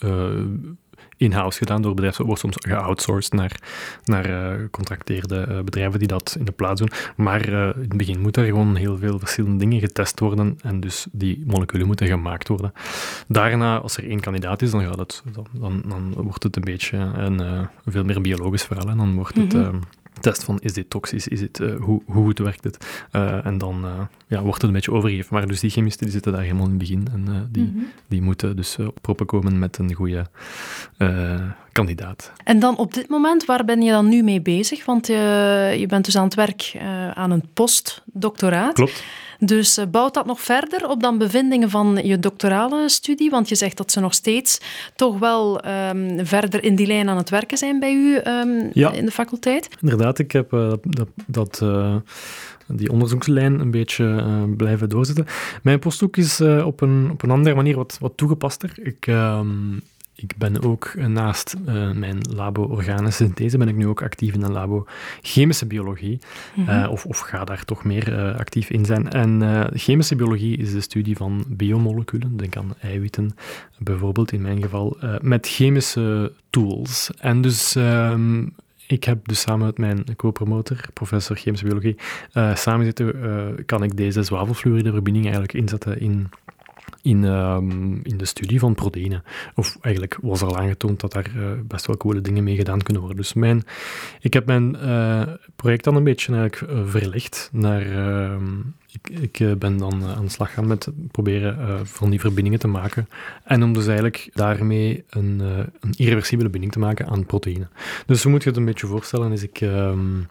in-house 1.18 1.58
gedaan 1.58 1.82
door 1.82 1.94
bedrijven, 1.94 2.24
wordt 2.24 2.40
soms 2.40 2.56
geoutsourced 2.58 3.32
naar, 3.32 3.60
naar 4.04 4.30
uh, 4.30 4.68
contracteerde 4.70 5.46
uh, 5.48 5.60
bedrijven 5.60 5.98
die 5.98 6.08
dat 6.08 6.36
in 6.38 6.44
de 6.44 6.52
plaats 6.52 6.80
doen. 6.80 6.90
Maar 7.16 7.48
in 7.48 7.80
het 7.80 7.96
begin 7.96 8.20
moeten 8.20 8.42
er 8.42 8.48
gewoon 8.48 8.76
heel 8.76 8.96
veel 8.96 9.18
verschillende 9.18 9.58
dingen 9.58 9.80
getest 9.80 10.20
worden 10.20 10.58
en 10.62 10.80
dus 10.80 11.06
die 11.12 11.42
moleculen 11.46 11.86
moeten 11.86 12.06
gemaakt 12.06 12.48
worden. 12.48 12.72
Daarna, 13.28 13.78
als 13.78 13.96
er 13.96 14.08
één 14.08 14.20
kandidaat 14.20 14.62
is, 14.62 14.70
dan, 14.70 14.84
gaat 14.84 14.98
het, 14.98 15.22
dan, 15.32 15.46
dan, 15.52 15.82
dan 15.88 16.12
wordt 16.12 16.42
het 16.42 16.56
een 16.56 16.64
beetje 16.64 16.96
een 16.96 17.68
veel 17.86 18.04
meer 18.04 18.20
biologisch 18.20 18.64
verhaal 18.64 18.88
en 18.88 18.96
dan 18.96 19.14
wordt 19.14 19.36
het... 19.36 19.52
Mm 19.52 19.62
-hmm 19.62 19.80
test 20.20 20.44
van 20.44 20.58
is 20.60 20.72
dit 20.72 20.90
toxisch, 20.90 21.28
is 21.28 21.40
dit, 21.40 21.60
uh, 21.60 21.80
hoe, 21.80 22.02
hoe 22.06 22.24
goed 22.24 22.38
werkt 22.38 22.64
het? 22.64 23.06
Uh, 23.12 23.46
en 23.46 23.58
dan 23.58 23.84
uh, 23.84 23.90
ja, 24.26 24.40
wordt 24.40 24.54
het 24.54 24.62
een 24.62 24.72
beetje 24.72 24.92
overgegeven. 24.92 25.34
Maar 25.34 25.46
dus 25.46 25.60
die 25.60 25.70
chemisten 25.70 26.04
die 26.04 26.12
zitten 26.12 26.32
daar 26.32 26.42
helemaal 26.42 26.64
in 26.64 26.70
het 26.70 26.78
begin 26.78 27.08
en 27.12 27.48
die, 27.50 27.62
mm 27.62 27.72
-hmm. 27.72 27.86
die 28.08 28.22
moeten 28.22 28.56
dus 28.56 28.78
op 28.78 28.98
proppen 29.00 29.26
komen 29.26 29.58
met 29.58 29.78
een 29.78 29.94
goede 29.94 30.26
kandidaat. 31.72 32.32
En 32.44 32.58
dan 32.58 32.76
op 32.76 32.94
dit 32.94 33.08
moment, 33.08 33.44
waar 33.44 33.64
ben 33.64 33.82
je 33.82 33.90
dan 33.90 34.08
nu 34.08 34.22
mee 34.22 34.40
bezig? 34.40 34.84
Want 34.84 35.06
je 35.06 35.84
bent 35.88 36.04
dus 36.04 36.16
aan 36.16 36.24
het 36.24 36.34
werk 36.34 36.76
aan 37.14 37.30
een 37.30 37.44
postdoctoraat. 37.54 38.74
Klopt. 38.74 39.04
Dus 39.38 39.78
bouwt 39.90 40.14
dat 40.14 40.26
nog 40.26 40.40
verder 40.40 40.88
op 40.88 41.02
dan 41.02 41.18
bevindingen 41.18 41.70
van 41.70 42.00
je 42.02 42.18
doctorale 42.18 42.88
studie? 42.88 43.30
Want 43.30 43.48
je 43.48 43.54
zegt 43.54 43.76
dat 43.76 43.92
ze 43.92 44.00
nog 44.00 44.14
steeds 44.14 44.60
toch 44.94 45.18
wel 45.18 45.66
um, 45.66 46.26
verder 46.26 46.64
in 46.64 46.74
die 46.74 46.86
lijn 46.86 47.08
aan 47.08 47.16
het 47.16 47.30
werken 47.30 47.58
zijn 47.58 47.80
bij 47.80 47.92
u 47.92 48.20
um, 48.24 48.70
ja. 48.72 48.92
in 48.92 49.04
de 49.04 49.10
faculteit. 49.10 49.68
Inderdaad, 49.80 50.18
ik 50.18 50.32
heb 50.32 50.52
uh, 50.52 50.72
dat, 50.82 51.08
dat 51.26 51.60
uh, 51.62 51.96
die 52.66 52.90
onderzoekslijn 52.90 53.60
een 53.60 53.70
beetje 53.70 54.04
uh, 54.04 54.42
blijven 54.56 54.88
doorzetten. 54.88 55.26
Mijn 55.62 55.78
postdoc 55.78 56.16
is 56.16 56.40
op, 56.40 56.80
een, 56.80 57.08
op 57.10 57.22
een 57.22 57.30
andere 57.30 57.54
manier 57.54 57.76
wat, 57.76 57.96
wat 58.00 58.12
toegepaster. 58.16 58.72
Ik, 58.82 59.06
um, 59.06 59.82
ik 60.20 60.36
ben 60.36 60.62
ook 60.62 60.94
naast 60.94 61.56
uh, 61.68 61.92
mijn 61.92 62.18
labo 62.30 62.62
organische 62.62 63.24
synthese, 63.24 63.58
ben 63.58 63.68
ik 63.68 63.76
nu 63.76 63.86
ook 63.86 64.02
actief 64.02 64.34
in 64.34 64.42
een 64.42 64.52
labo 64.52 64.86
chemische 65.22 65.66
biologie. 65.66 66.18
Mhm. 66.54 66.88
of, 66.88 67.06
of 67.06 67.18
ga 67.18 67.44
daar 67.44 67.64
toch 67.64 67.84
meer 67.84 68.34
actief 68.36 68.70
in 68.70 68.84
zijn. 68.84 69.10
En 69.10 69.66
chemische 69.72 70.16
biologie 70.16 70.56
is 70.56 70.72
de 70.72 70.80
studie 70.80 71.16
van 71.16 71.44
biomoleculen, 71.48 72.36
denk 72.36 72.56
aan 72.56 72.74
eiwitten 72.80 73.34
bijvoorbeeld 73.78 74.32
in 74.32 74.42
mijn 74.42 74.62
geval, 74.62 74.96
met 75.20 75.46
chemische 75.46 76.32
tools. 76.50 77.10
En 77.18 77.40
dus 77.40 77.74
ehm, 77.76 78.46
ik 78.86 79.04
heb 79.04 79.28
dus 79.28 79.40
samen 79.40 79.66
met 79.66 79.78
mijn 79.78 80.04
co-promotor, 80.16 80.80
professor 80.92 81.36
chemische 81.36 81.66
biologie, 81.66 81.96
samen 82.54 82.84
zitten, 82.84 83.64
kan 83.66 83.82
ik 83.82 83.96
deze 83.96 84.22
zwavelfluoride 84.22 84.92
verbinding 84.92 85.24
eigenlijk 85.24 85.54
inzetten 85.54 86.00
in 86.00 86.28
in, 87.08 87.24
ehm, 87.24 87.92
in 88.02 88.16
de 88.16 88.24
studie 88.24 88.58
van 88.58 88.74
proteïnen. 88.74 89.22
Of 89.54 89.76
eigenlijk 89.80 90.18
was 90.22 90.42
al 90.42 90.58
aangetoond 90.58 91.00
dat 91.00 91.12
daar 91.12 91.30
uh, 91.36 91.50
best 91.64 91.86
wel 91.86 91.96
coole 91.96 92.20
dingen 92.20 92.44
mee 92.44 92.56
gedaan 92.56 92.82
kunnen 92.82 93.02
worden. 93.02 93.20
Dus 93.20 93.32
mijn, 93.32 93.64
ik 94.20 94.32
heb 94.32 94.46
mijn 94.46 94.76
uh, 94.82 95.22
project 95.56 95.84
dan 95.84 95.96
een 95.96 96.04
beetje 96.04 96.36
eigenlijk 96.36 96.72
uh, 96.72 96.86
verlegd 96.86 97.48
naar... 97.52 97.82
Ehm, 97.82 98.58
ik, 98.92 99.20
ik 99.20 99.58
ben 99.58 99.76
dan 99.76 100.04
aan 100.04 100.24
de 100.24 100.30
slag 100.30 100.52
gaan 100.52 100.66
met 100.66 100.88
proberen 101.10 101.86
van 101.86 102.10
die 102.10 102.20
verbindingen 102.20 102.58
te 102.58 102.68
maken. 102.68 103.08
En 103.44 103.62
om 103.62 103.72
dus 103.72 103.86
eigenlijk 103.86 104.30
daarmee 104.32 105.04
een, 105.08 105.40
een 105.80 105.92
irreversibele 105.96 106.48
binding 106.48 106.72
te 106.72 106.78
maken 106.78 107.06
aan 107.06 107.26
proteïnen. 107.26 107.70
Dus 108.06 108.22
hoe 108.22 108.32
moet 108.32 108.42
je 108.42 108.48
het 108.48 108.58
een 108.58 108.64
beetje 108.64 108.86
voorstellen? 108.86 109.32
Is 109.32 109.42
ik... 109.42 109.60
Um, 109.60 110.26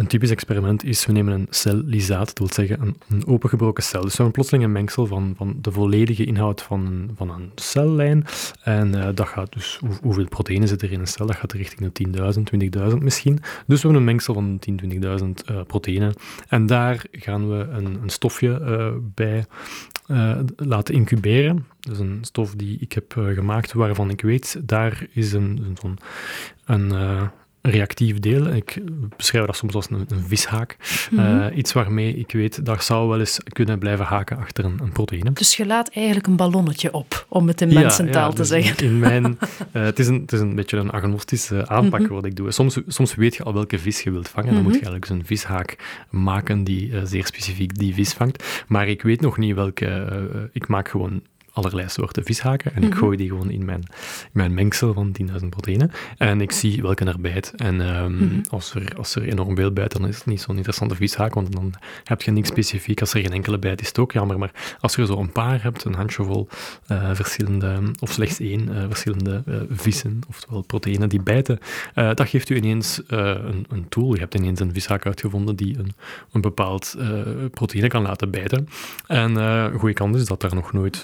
een 0.00 0.06
typisch 0.06 0.30
experiment 0.30 0.84
is, 0.84 1.06
we 1.06 1.12
nemen 1.12 1.32
een 1.32 1.46
cellisaat, 1.50 2.26
dat 2.26 2.38
wil 2.38 2.52
zeggen 2.52 2.80
een, 2.80 2.96
een 3.08 3.26
opengebroken 3.26 3.82
cel. 3.82 4.00
Dus 4.00 4.10
we 4.10 4.16
hebben 4.16 4.32
plotseling 4.32 4.64
een 4.64 4.72
mengsel 4.72 5.06
van, 5.06 5.34
van 5.36 5.58
de 5.60 5.72
volledige 5.72 6.24
inhoud 6.24 6.62
van, 6.62 7.10
van 7.16 7.30
een 7.30 7.52
cellijn. 7.54 8.24
En 8.62 8.96
uh, 8.96 9.08
dat 9.14 9.28
gaat 9.28 9.52
dus, 9.52 9.78
hoe, 9.80 9.96
hoeveel 10.02 10.28
proteïnen 10.28 10.68
zit 10.68 10.82
er 10.82 10.92
in 10.92 11.00
een 11.00 11.06
cel? 11.06 11.26
Dat 11.26 11.36
gaat 11.36 11.52
richting 11.52 11.92
de 11.92 12.06
10.000, 12.84 12.90
20.000 12.92 12.98
misschien. 12.98 13.38
Dus 13.66 13.82
we 13.82 13.88
hebben 13.88 13.94
een 13.94 14.04
mengsel 14.04 14.34
van 14.34 14.58
10.000, 14.70 14.74
20.000 14.74 15.00
uh, 15.50 15.62
proteïnen. 15.66 16.14
En 16.48 16.66
daar 16.66 17.04
gaan 17.12 17.48
we 17.48 17.66
een, 17.70 18.02
een 18.02 18.10
stofje 18.10 18.60
uh, 18.60 18.92
bij 19.14 19.44
uh, 20.06 20.38
laten 20.56 20.94
incuberen. 20.94 21.66
Is 21.90 21.98
een 21.98 22.18
stof 22.20 22.54
die 22.54 22.78
ik 22.80 22.92
heb 22.92 23.12
gemaakt, 23.16 23.72
waarvan 23.72 24.10
ik 24.10 24.20
weet, 24.20 24.60
daar 24.62 25.06
is 25.12 25.32
een, 25.32 25.76
een, 25.84 25.98
een, 26.64 27.30
reactief 27.62 28.18
deel. 28.18 28.46
Ik 28.46 28.78
beschrijf 29.16 29.46
dat 29.46 29.56
soms 29.56 29.74
als 29.74 29.90
een, 29.90 30.04
een 30.08 30.24
vishaak. 30.26 30.76
Mhm. 31.10 31.20
Eh, 31.20 31.56
iets 31.56 31.72
waarmee 31.72 32.16
ik 32.16 32.32
weet 32.32 32.64
dat 32.64 32.84
zou 32.84 33.08
wel 33.08 33.18
eens 33.18 33.38
kunnen 33.48 33.78
blijven 33.78 34.04
haken 34.04 34.36
achter 34.36 34.64
een, 34.64 34.78
een 34.82 34.92
proteïne. 34.92 35.32
Dus 35.32 35.56
je 35.56 35.66
laat 35.66 35.90
eigenlijk 35.90 36.26
een 36.26 36.36
ballonnetje 36.36 36.92
op, 36.92 37.26
om 37.28 37.48
het 37.48 37.60
in 37.60 37.74
mensentaal 37.74 38.30
te 38.30 38.36
dus 38.36 38.48
zeggen. 38.48 38.84
In 38.86 38.98
mijn, 38.98 39.24
uh, 39.24 39.36
het, 39.90 39.98
is 39.98 40.06
een, 40.06 40.20
het 40.20 40.32
is 40.32 40.40
een 40.40 40.54
beetje 40.54 40.76
een 40.76 40.90
agnostische 40.90 41.68
aanpak 41.68 42.00
mhm. 42.00 42.12
wat 42.12 42.24
ik 42.24 42.36
doe. 42.36 42.52
Soms, 42.52 42.78
soms 42.86 43.14
weet 43.14 43.34
je 43.34 43.42
al 43.42 43.54
welke 43.54 43.78
vis 43.78 44.02
je 44.02 44.10
wilt 44.10 44.28
vangen. 44.28 44.54
Dan 44.54 44.62
moet 44.62 44.74
je 44.74 44.80
mhm. 44.80 44.90
eigenlijk 44.90 45.20
een 45.20 45.26
vishaak 45.26 45.76
maken 46.10 46.64
die 46.64 46.88
uh, 46.88 47.00
zeer 47.04 47.26
specifiek 47.26 47.78
die 47.78 47.94
vis 47.94 48.12
vangt. 48.12 48.64
Maar 48.66 48.88
ik 48.88 49.02
weet 49.02 49.20
nog 49.20 49.38
niet 49.38 49.54
welke... 49.54 50.48
ik 50.52 50.68
maak 50.68 50.88
gewoon 50.88 51.22
allerlei 51.60 51.88
soorten 51.88 52.24
vishaken. 52.24 52.74
En 52.74 52.82
ik 52.82 52.88
mhm. 52.88 52.98
gooi 52.98 53.16
die 53.16 53.28
gewoon 53.28 53.50
in 53.50 53.64
mijn, 53.64 53.80
in 54.22 54.30
mijn 54.32 54.54
mengsel 54.54 54.92
van 54.92 55.16
10.000 55.22 55.48
proteïnen. 55.48 55.90
En 56.16 56.40
ik 56.40 56.52
zie 56.52 56.82
welke 56.82 57.04
er 57.04 57.20
bijt. 57.20 57.52
En 57.56 57.80
um, 57.80 58.12
mm 58.12 58.38
als, 58.50 58.74
er, 58.74 58.92
als 58.96 59.14
er 59.14 59.22
enorm 59.22 59.56
veel 59.56 59.72
bijt, 59.72 59.92
dan 59.92 60.06
is 60.06 60.16
het 60.16 60.26
niet 60.26 60.40
zo'n 60.40 60.56
interessante 60.56 60.94
vishaak, 60.94 61.34
want 61.34 61.52
dan 61.52 61.72
heb 62.04 62.22
je 62.22 62.30
niks 62.30 62.48
specifiek. 62.48 63.00
Als 63.00 63.14
er 63.14 63.20
geen 63.20 63.32
enkele 63.32 63.58
bijt, 63.58 63.80
is 63.80 63.88
het 63.88 63.98
ook 63.98 64.12
jammer. 64.12 64.38
Maar 64.38 64.76
als 64.80 64.94
je 64.94 65.06
zo 65.06 65.18
een 65.18 65.32
paar 65.32 65.62
hebt, 65.62 65.84
een 65.84 65.94
handjevol 65.94 66.48
uh, 66.88 67.10
verschillende, 67.12 67.80
of 68.00 68.12
slechts 68.12 68.40
één, 68.40 68.68
uh, 68.68 68.84
verschillende 68.88 69.42
uh, 69.46 69.60
vissen, 69.70 70.20
oftewel 70.28 70.62
proteïnen 70.62 71.08
die 71.08 71.22
bijten, 71.22 71.58
dat 71.94 72.28
geeft 72.28 72.50
u 72.50 72.56
ineens 72.56 73.00
een, 73.06 73.66
een, 73.68 73.88
tool. 73.88 74.14
Je 74.14 74.20
hebt 74.20 74.34
ineens 74.34 74.60
een 74.60 74.72
vishaak 74.72 75.06
uitgevonden 75.06 75.56
die 75.56 75.78
een, 75.78 75.92
een 76.32 76.40
bepaald 76.40 76.96
proteïne 77.50 77.88
kan 77.88 78.02
laten 78.02 78.30
bijten. 78.30 78.68
En 79.06 79.36
goede 79.72 79.94
kans 79.94 80.16
is 80.16 80.24
dat 80.24 80.42
er 80.42 80.54
nog 80.54 80.72
nooit 80.72 81.02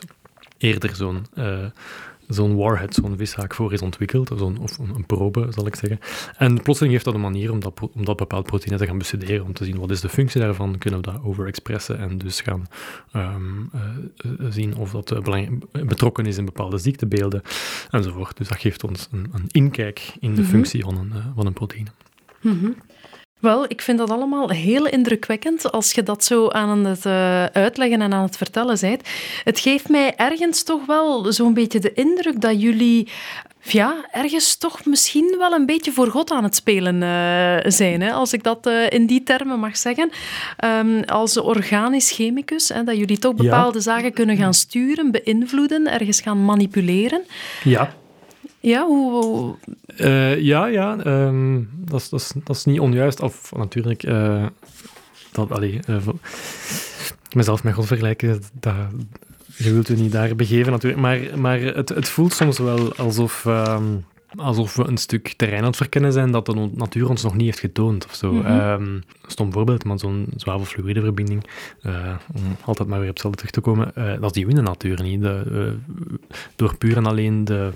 eerder 0.59 0.95
zo'n 0.95 1.27
uh, 1.35 1.65
zo'n 2.29 2.57
warhead, 2.57 2.95
zo'n 2.95 3.17
vishaak 3.17 3.55
voor 3.55 3.73
is 3.73 3.83
ontwikkeld, 3.83 4.31
of, 4.31 4.41
of 4.41 4.79
een, 4.79 5.07
probe, 5.07 5.47
zal 5.51 5.67
ik 5.67 5.77
zeggen. 5.77 5.99
En 6.37 6.63
plotseling 6.63 6.93
heeft 6.93 7.05
dat 7.05 7.15
een 7.15 7.21
manier 7.21 7.51
om 7.51 7.61
dat, 7.61 7.81
om 7.93 8.05
dat 8.05 8.17
bepaald 8.17 8.47
proteïne 8.47 8.77
te 8.77 8.87
gaan 8.87 8.99
bestuderen, 8.99 9.45
om 9.45 9.53
te 9.53 9.65
zien 9.65 9.79
wat 9.79 9.91
is 9.91 10.01
de 10.01 10.09
functie 10.09 10.41
daarvan, 10.41 10.79
kunnen 10.79 11.01
we 11.01 11.11
dat 11.11 11.23
overexpressen 11.25 11.99
en 11.99 12.19
dus 12.19 12.41
gaan 12.41 12.67
um, 13.13 13.71
uh, 13.75 14.47
zien 14.51 14.77
of 14.77 14.91
dat 14.91 15.23
betrokken 15.87 16.27
is 16.27 16.39
in 16.39 16.45
bepaalde 16.45 16.79
ziektebeelden, 16.79 17.43
enzovoort. 17.91 18.37
Dus 18.37 18.49
dat 18.49 18.61
geeft 18.61 18.85
ons 18.85 19.09
een, 19.13 19.27
een 19.33 19.47
inkijk 19.51 20.15
in 20.21 20.35
de 20.35 20.41
mhm. 20.41 20.51
functie 20.51 20.83
van 20.83 20.97
een, 20.97 21.13
van 21.35 21.47
een 21.47 21.53
proteïne. 21.53 21.91
Mm 22.41 22.77
wel, 23.41 23.65
ik 23.69 23.83
vind 23.83 23.99
dat 23.99 24.11
allemaal 24.11 24.49
heel 24.49 24.87
indrukwekkend 24.87 25.73
als 25.73 25.93
je 25.93 26.03
dat 26.03 26.25
zo 26.25 26.49
aan 26.49 26.85
het 26.85 27.05
uh, 27.05 27.45
uitleggen 27.45 28.03
en 28.03 28.13
aan 28.13 28.23
het 28.23 28.37
vertellen 28.37 28.79
bent. 28.81 29.09
Het 29.45 29.59
geeft 29.59 29.89
mij 29.89 30.17
ergens 30.17 30.63
toch 30.63 30.87
wel 30.87 31.33
zo'n 31.33 31.55
beetje 31.55 31.79
de 31.79 31.93
indruk 31.93 32.41
dat 32.41 32.61
jullie 32.63 33.09
ja, 33.63 33.95
ergens 34.11 34.57
toch 34.57 34.85
misschien 34.85 35.35
wel 35.39 35.53
een 35.53 35.67
beetje 35.67 35.93
voor 35.93 36.07
God 36.07 36.31
aan 36.31 36.45
het 36.45 36.55
spelen 36.55 36.95
uh, 36.95 37.71
zijn, 37.71 38.01
hè, 38.01 38.13
als 38.13 38.33
ik 38.33 38.43
dat 38.43 38.67
uh, 38.67 38.91
in 38.91 39.07
die 39.07 39.23
termen 39.23 39.59
mag 39.59 39.77
zeggen. 39.77 40.11
Um, 40.65 41.05
als 41.05 41.37
organisch 41.37 42.13
chemicus, 42.13 42.69
hè, 42.69 42.85
dat 42.85 42.97
jullie 42.97 43.19
toch 43.19 43.35
bepaalde 43.35 43.81
zaken 43.81 44.13
kunnen 44.13 44.37
gaan 44.37 44.55
sturen, 44.55 45.11
beïnvloeden, 45.11 45.93
ergens 45.93 46.21
gaan 46.21 46.45
manipuleren. 46.45 47.23
Ja. 47.65 47.95
Ja, 48.67 48.87
hoe... 48.87 49.55
Uh, 49.97 50.41
ja, 50.41 50.67
ja. 50.67 51.07
Um, 51.07 51.69
dat, 51.75 52.01
is, 52.01 52.09
dat, 52.09 52.21
is, 52.21 52.33
dat 52.45 52.57
is 52.57 52.65
niet 52.65 52.81
onjuist. 52.81 53.21
Of 53.21 53.53
natuurlijk... 53.57 54.03
Uh, 54.03 54.47
dat, 55.33 55.51
allee, 55.51 55.81
uh, 55.89 55.97
mezelf 57.33 57.65
met 57.65 57.75
God 57.75 57.87
vergelijken, 57.87 58.43
dat, 58.61 58.75
je 59.57 59.73
wilt 59.73 59.89
u 59.89 59.95
niet 59.95 60.13
daar 60.13 60.37
begeven 60.37 60.73
natuurlijk. 60.73 61.03
Maar, 61.03 61.39
maar 61.39 61.61
het, 61.61 61.89
het 61.89 62.09
voelt 62.09 62.33
soms 62.33 62.59
wel 62.59 62.97
alsof... 62.97 63.45
Um, 63.45 64.05
alsof 64.37 64.77
we 64.77 64.85
een 64.85 64.97
stuk 64.97 65.35
terrein 65.37 65.61
aan 65.61 65.67
het 65.67 65.77
verkennen 65.77 66.13
zijn 66.13 66.31
dat 66.31 66.47
de 66.47 66.71
natuur 66.75 67.09
ons 67.09 67.23
nog 67.23 67.35
niet 67.35 67.45
heeft 67.45 67.59
getoond 67.59 68.07
of 68.07 68.15
zo. 68.15 68.33
Mm 68.33 68.41
-hmm. 68.41 68.61
um, 68.61 69.03
stom 69.27 69.53
voorbeeld, 69.53 69.85
maar 69.85 69.99
zo'n 69.99 70.27
zwavelfluïdeverbinding, 70.37 71.45
uh, 71.83 72.15
om 72.35 72.43
altijd 72.65 72.89
maar 72.89 72.99
weer 72.99 73.09
op 73.09 73.15
hetzelfde 73.15 73.39
terug 73.39 73.55
te 73.55 73.61
komen, 73.61 73.93
uh, 73.99 74.13
dat 74.13 74.25
is 74.25 74.33
die 74.33 74.49
in 74.49 74.55
de 74.55 74.63
natuur 74.63 75.03
niet. 75.03 75.23
De, 75.23 75.43
uh, 75.51 75.97
door 76.57 76.77
puur 76.77 76.97
en 76.97 77.07
alleen 77.07 77.45
de 77.45 77.71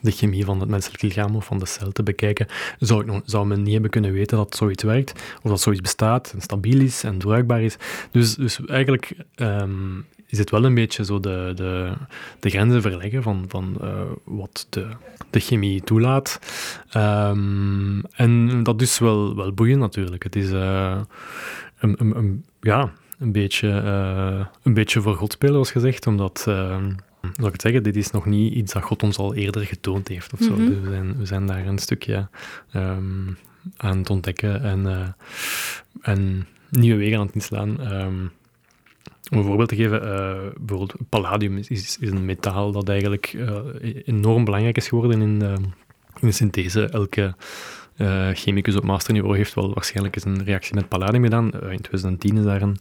de 0.00 0.10
chemie 0.10 0.44
van 0.44 0.60
het 0.60 0.68
menselijk 0.68 1.02
lichaam 1.02 1.36
of 1.36 1.44
van 1.44 1.58
de 1.58 1.66
cel 1.66 1.92
te 1.92 2.02
bekijken, 2.02 2.46
zou, 2.78 3.12
ik 3.12 3.22
zou 3.24 3.46
men 3.46 3.62
niet 3.62 3.72
hebben 3.72 3.90
kunnen 3.90 4.12
weten 4.12 4.36
dat 4.36 4.56
zoiets 4.56 4.82
werkt, 4.82 5.12
of 5.42 5.50
dat 5.50 5.60
zoiets 5.60 5.82
bestaat 5.82 6.32
en 6.32 6.40
stabiel 6.40 6.80
is 6.80 7.04
en 7.04 7.18
bruikbaar 7.18 7.62
is. 7.62 7.76
Dus, 8.10 8.34
dus 8.34 8.64
eigenlijk 8.66 9.12
um, 9.36 10.06
is 10.30 10.38
het 10.38 10.50
wel 10.50 10.64
een 10.64 10.74
beetje 10.74 11.04
zo 11.04 11.20
de, 11.20 11.52
de, 11.54 11.92
de 12.40 12.50
grenzen 12.50 12.82
verleggen 12.82 13.22
van, 13.22 13.44
van 13.48 13.76
uh, 13.82 14.00
wat 14.24 14.66
de, 14.70 14.86
de 15.30 15.40
chemie 15.40 15.82
toelaat. 15.82 16.38
Um, 16.96 18.02
en 18.12 18.62
dat 18.62 18.82
is 18.82 18.98
wel, 18.98 19.36
wel 19.36 19.52
boeiend 19.52 19.80
natuurlijk. 19.80 20.22
Het 20.22 20.36
is 20.36 20.50
uh, 20.50 21.00
een, 21.78 22.16
een, 22.16 22.44
ja, 22.60 22.92
een, 23.18 23.32
beetje, 23.32 23.68
uh, 23.68 24.46
een 24.62 24.74
beetje 24.74 25.00
voor 25.00 25.14
God 25.14 25.32
spelen, 25.32 25.54
zoals 25.54 25.70
gezegd, 25.70 26.06
omdat 26.06 26.44
ehm, 26.48 26.92
zou 27.34 27.46
ik 27.46 27.52
het 27.52 27.62
zeggen, 27.62 27.82
dit 27.82 27.96
is 27.96 28.10
nog 28.10 28.26
niet 28.26 28.54
iets 28.54 28.72
dat 28.72 28.82
God 28.82 29.02
ons 29.02 29.18
al 29.18 29.34
eerder 29.34 29.66
getoond 29.66 30.08
heeft 30.08 30.32
of 30.32 30.38
zo. 30.40 30.56
Mhm. 30.56 30.66
dus 30.66 30.78
we, 30.78 30.90
zijn, 30.90 31.16
we 31.16 31.26
zijn 31.26 31.46
daar 31.46 31.66
een 31.66 31.78
stukje 31.78 32.28
um, 32.74 33.38
aan 33.76 33.98
het 33.98 34.10
ontdekken 34.10 34.62
en, 34.62 34.80
uh, 34.86 35.08
en 36.02 36.46
nieuwe 36.68 36.98
wegen 36.98 37.18
aan 37.18 37.26
het 37.26 37.34
inslaan. 37.34 37.92
Um, 37.92 38.30
om 39.30 39.38
een 39.38 39.44
voorbeeld 39.44 39.68
te 39.68 39.76
geven, 39.76 40.02
uh, 40.02 40.50
bijvoorbeeld 40.60 40.94
palladium 41.08 41.56
is, 41.56 41.68
is, 41.68 41.98
een 42.00 42.24
metaal 42.24 42.72
dat 42.72 42.88
eigenlijk 42.88 43.32
uh, 43.32 43.58
enorm 44.04 44.44
belangrijk 44.44 44.76
is 44.76 44.88
geworden 44.88 45.20
in 45.20 45.38
de, 45.38 45.54
in 46.20 46.28
de 46.28 46.32
synthese. 46.32 46.88
Elke 46.88 47.34
uh, 48.00 48.28
chemicus 48.32 48.76
op 48.76 48.84
masterniveau 48.84 49.36
heeft 49.36 49.54
wel 49.54 49.74
waarschijnlijk 49.74 50.16
eens 50.16 50.24
een 50.24 50.44
reactie 50.44 50.74
met 50.74 50.88
palladium 50.88 51.22
gedaan. 51.22 51.44
in 51.44 51.80
2010 51.80 52.36
is 52.36 52.44
daar 52.44 52.62
een 52.62 52.78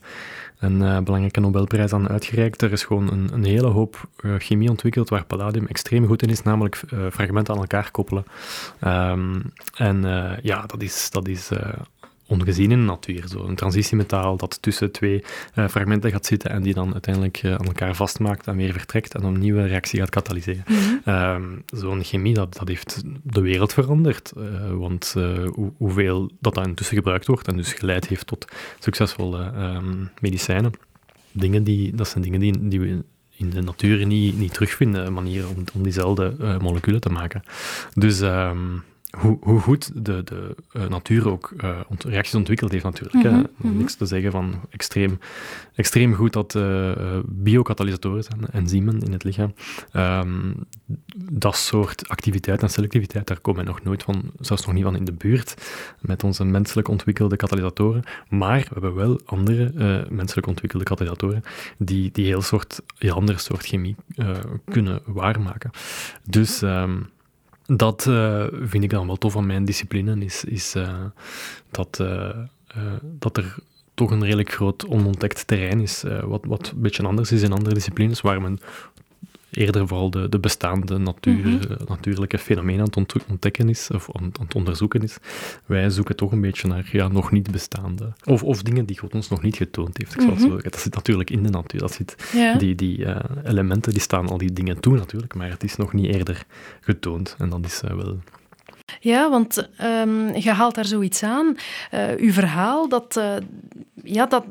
een 0.59 0.81
uh, 0.81 0.99
belangrijke 0.99 1.39
Nobelprijs 1.39 1.93
aan 1.93 2.09
uitgereikt. 2.09 2.61
Er 2.61 2.71
is 2.71 2.83
gewoon 2.83 3.11
een, 3.11 3.29
een 3.33 3.43
hele 3.43 3.67
hoop 3.67 4.07
chemie 4.37 4.69
ontwikkeld 4.69 5.09
waar 5.09 5.25
palladium 5.25 5.67
extreem 5.67 6.07
goed 6.07 6.21
in 6.21 6.29
is, 6.29 6.41
namelijk 6.41 6.75
fragmenten 7.11 7.53
aan 7.53 7.59
elkaar 7.59 7.91
koppelen. 7.91 8.25
Um, 8.83 9.53
en 9.75 10.01
ja, 10.41 10.65
dat 10.65 10.81
is, 10.81 11.09
dat 11.11 11.27
is 11.27 11.49
ongezien 12.29 12.71
in 12.71 12.79
de 12.79 12.85
natuur. 12.85 13.27
Zo 13.27 13.43
een 13.43 13.55
transitiemetaal 13.55 14.37
dat 14.37 14.61
tussen 14.61 14.91
twee 14.91 15.23
uh, 15.55 15.67
fragmenten 15.67 16.11
gaat 16.11 16.25
zitten 16.25 16.49
en 16.49 16.61
die 16.61 16.73
dan 16.73 16.93
uiteindelijk 16.93 17.43
uh, 17.43 17.51
aan 17.51 17.65
elkaar 17.65 17.95
vastmaakt 17.95 18.47
en 18.47 18.55
weer 18.55 18.71
vertrekt 18.71 19.15
en 19.15 19.23
een 19.23 19.39
nieuwe 19.39 19.65
reactie 19.65 19.99
gaat 19.99 20.09
katalyseren. 20.09 20.63
Mm 20.67 21.01
-hmm. 21.03 21.63
Zo'n 21.65 22.03
chemie, 22.03 22.33
dat, 22.33 22.53
dat 22.53 22.67
heeft 22.67 23.03
de 23.23 23.41
wereld 23.41 23.73
veranderd. 23.73 24.33
Uh, 24.37 24.43
want 24.71 25.13
hoe, 25.53 25.71
hoeveel 25.77 26.31
dat 26.39 26.53
dan 26.53 26.65
intussen 26.65 26.95
gebruikt 26.95 27.27
wordt 27.27 27.47
en 27.47 27.55
dus 27.55 27.73
geleid 27.73 28.07
heeft 28.07 28.27
tot 28.27 28.45
succesvolle 28.79 29.51
um, 29.55 30.09
medicijnen. 30.21 30.71
Dingen 31.31 31.63
die, 31.63 31.95
dat 31.95 32.07
zijn 32.07 32.23
dingen 32.23 32.39
die, 32.39 32.67
die 32.67 32.79
we 32.79 33.03
in 33.35 33.49
de 33.49 33.61
natuur 33.61 34.05
niet, 34.05 34.37
niet 34.37 34.53
terugvinden, 34.53 35.05
een 35.05 35.13
manier 35.13 35.47
om, 35.47 35.63
om 35.73 35.83
diezelfde 35.83 36.57
moleculen 36.61 37.01
te 37.01 37.09
maken. 37.09 37.43
Dus 37.93 38.19
um, 38.19 38.83
hoe, 39.17 39.37
hoe 39.41 39.59
goed 39.59 40.05
de, 40.05 40.23
de 40.23 40.55
uh, 40.73 40.87
natuur 40.87 41.29
ook 41.29 41.53
uh, 41.63 41.79
ont 41.87 42.03
reacties 42.03 42.35
ontwikkeld 42.35 42.71
heeft 42.71 42.83
natuurlijk. 42.83 43.13
Mm 43.13 43.21
-hmm, 43.21 43.37
mm 43.37 43.47
-hmm. 43.57 43.77
Niks 43.77 43.95
te 43.95 44.05
zeggen 44.05 44.31
van 44.31 44.61
extreem, 44.69 45.19
extreem 45.75 46.13
goed 46.13 46.33
dat 46.33 46.55
uh, 46.55 47.19
biokatalysatoren 47.25 48.23
zijn, 48.23 48.45
enzymen 48.51 48.99
in 48.99 49.11
het 49.11 49.23
lichaam. 49.23 49.53
Um, 49.93 50.55
dat 51.31 51.55
soort 51.55 52.07
activiteit 52.07 52.61
en 52.61 52.69
selectiviteit, 52.69 53.27
daar 53.27 53.39
komen 53.39 53.63
we 53.63 53.69
nog 53.69 53.83
nooit 53.83 54.03
van, 54.03 54.31
zelfs 54.39 54.65
nog 54.65 54.75
niet 54.75 54.83
van 54.83 54.95
in 54.95 55.05
de 55.05 55.13
buurt, 55.13 55.55
met 55.99 56.23
onze 56.23 56.45
menselijk 56.45 56.87
ontwikkelde 56.87 57.35
katalysatoren. 57.35 58.03
Maar 58.29 58.59
we 58.59 58.69
hebben 58.71 58.95
wel 58.95 59.19
andere 59.25 59.71
menselijk 60.09 60.47
ontwikkelde 60.47 60.85
katalysatoren 60.85 61.43
die, 61.77 62.11
die 62.11 62.25
heel, 62.25 62.41
soort, 62.41 62.81
heel 62.97 63.15
andere 63.15 63.37
soort 63.37 63.65
chemie 63.65 63.95
kunnen 64.65 65.01
waarmaken. 65.05 65.71
Dus... 66.23 66.61
Um, 66.61 67.09
dat 67.71 68.05
uh, 68.05 68.45
vind 68.61 68.83
ik 68.83 68.89
dan 68.89 69.07
wel 69.07 69.15
tof 69.15 69.31
van 69.31 69.45
mijn 69.45 69.65
discipline, 69.65 70.25
is, 70.25 70.43
is 70.43 70.75
uh, 70.75 71.03
dat, 71.71 71.99
uh, 72.01 72.29
dat 73.01 73.37
er 73.37 73.55
toch 73.93 74.11
een 74.11 74.23
redelijk 74.23 74.51
groot 74.51 74.87
onontdekt 74.87 75.47
terrein 75.47 75.81
is, 75.81 76.03
wat, 76.21 76.45
wat 76.45 76.71
een 76.75 76.81
beetje 76.81 77.03
anders 77.03 77.31
is 77.31 77.41
in 77.41 77.51
andere 77.51 77.73
disciplines, 77.73 78.21
waar 78.21 78.41
men 78.41 78.59
eerder 79.51 79.87
vooral 79.87 80.09
de, 80.09 80.29
de 80.29 80.39
bestaande 80.39 80.97
natuur, 80.97 81.47
mm 81.47 81.59
-hmm. 81.59 81.77
natuurlijke 81.87 82.37
fenomenen 82.37 82.79
aan 82.95 83.03
het 83.03 83.25
ontdekken 83.29 83.69
is, 83.69 83.89
of 83.93 84.09
aan, 84.15 84.23
aan, 84.23 84.45
het 84.45 84.55
onderzoeken 84.55 85.01
is. 85.01 85.17
Wij 85.65 85.89
zoeken 85.89 86.15
toch 86.15 86.31
een 86.31 86.41
beetje 86.41 86.67
naar 86.67 86.89
ja, 86.91 87.07
nog 87.07 87.31
niet 87.31 87.51
bestaande, 87.51 88.13
of, 88.23 88.43
of 88.43 88.61
dingen 88.61 88.85
die 88.85 88.99
God 88.99 89.13
ons 89.13 89.29
nog 89.29 89.41
niet 89.41 89.55
getoond 89.55 89.97
heeft. 89.97 90.13
Ik 90.13 90.21
mm 90.21 90.27
-hmm. 90.27 90.39
zo, 90.39 90.57
dat 90.57 90.79
zit 90.79 90.95
natuurlijk 90.95 91.29
in 91.29 91.43
de 91.43 91.49
natuur, 91.49 91.79
dat 91.79 91.93
zit, 91.93 92.15
ja. 92.33 92.53
die, 92.53 92.75
die 92.75 92.97
uh, 92.97 93.15
elementen 93.43 93.91
die 93.91 94.01
staan 94.01 94.27
al 94.29 94.37
die 94.37 94.53
dingen 94.53 94.79
toe 94.79 94.95
natuurlijk, 94.95 95.35
maar 95.35 95.49
het 95.49 95.63
is 95.63 95.75
nog 95.75 95.93
niet 95.93 96.05
eerder 96.05 96.45
getoond. 96.79 97.35
En 97.37 97.49
dat 97.49 97.65
is 97.65 97.81
uh, 97.85 97.91
wel 97.91 98.19
ja, 98.99 99.29
want 99.29 99.69
um, 99.81 100.35
je 100.35 100.51
haalt 100.51 100.75
daar 100.75 100.85
zoiets 100.85 101.23
aan. 101.23 101.55
Uh, 101.93 102.15
uw 102.17 102.31
verhaal, 102.31 102.89
dat, 102.89 103.15
uh, 103.17 103.35
ja, 104.03 104.25
dat, 104.25 104.45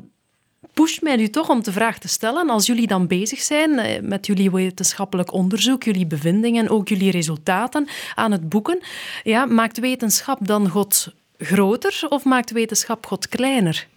pusht 0.79 1.01
mij 1.01 1.15
nu 1.15 1.27
toch 1.27 1.49
om 1.49 1.63
de 1.63 1.71
vraag 1.71 1.97
te 1.97 2.07
stellen, 2.07 2.49
als 2.49 2.65
jullie 2.65 2.87
dan 2.87 3.07
bezig 3.07 3.39
zijn 3.39 3.79
eh, 3.79 4.01
met 4.01 4.25
jullie 4.25 4.51
wetenschappelijk 4.51 5.33
onderzoek, 5.33 5.83
jullie 5.83 6.05
bevindingen, 6.05 6.69
ook 6.69 6.87
jullie 6.87 7.11
resultaten 7.11 7.87
aan 8.15 8.31
het 8.31 8.49
boeken, 8.49 8.79
ja, 9.23 9.45
maakt 9.45 9.79
wetenschap 9.79 10.47
dan 10.47 10.69
God 10.69 11.13
groter 11.37 12.05
of 12.09 12.23
maakt 12.23 12.51
wetenschap 12.51 13.05
God 13.05 13.27
kleiner? 13.27 13.87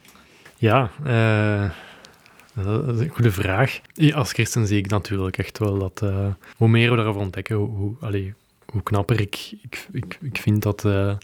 Ja, 0.57 0.91
uh, 1.07 1.71
dat 2.65 2.95
is 2.95 3.01
een 3.01 3.09
goede 3.09 3.33
vraag. 3.33 3.81
Als 4.15 4.33
christen 4.33 4.67
zie 4.67 4.79
ik 4.79 4.91
natuurlijk 4.91 5.39
echt 5.39 5.59
wel 5.59 5.79
dat 5.79 6.01
uh, 6.05 6.27
hoe 6.57 6.69
meer 6.69 6.91
we 6.91 6.97
daarover 6.97 7.21
ontdekken, 7.21 7.57
hoe, 7.57 7.95
hoe 8.73 8.83
knapper 8.83 9.21
ik, 9.21 9.55
ik, 9.93 10.19
ik, 10.21 10.39
vind 10.39 10.63
dat, 10.63 10.85
uh, 10.85 11.15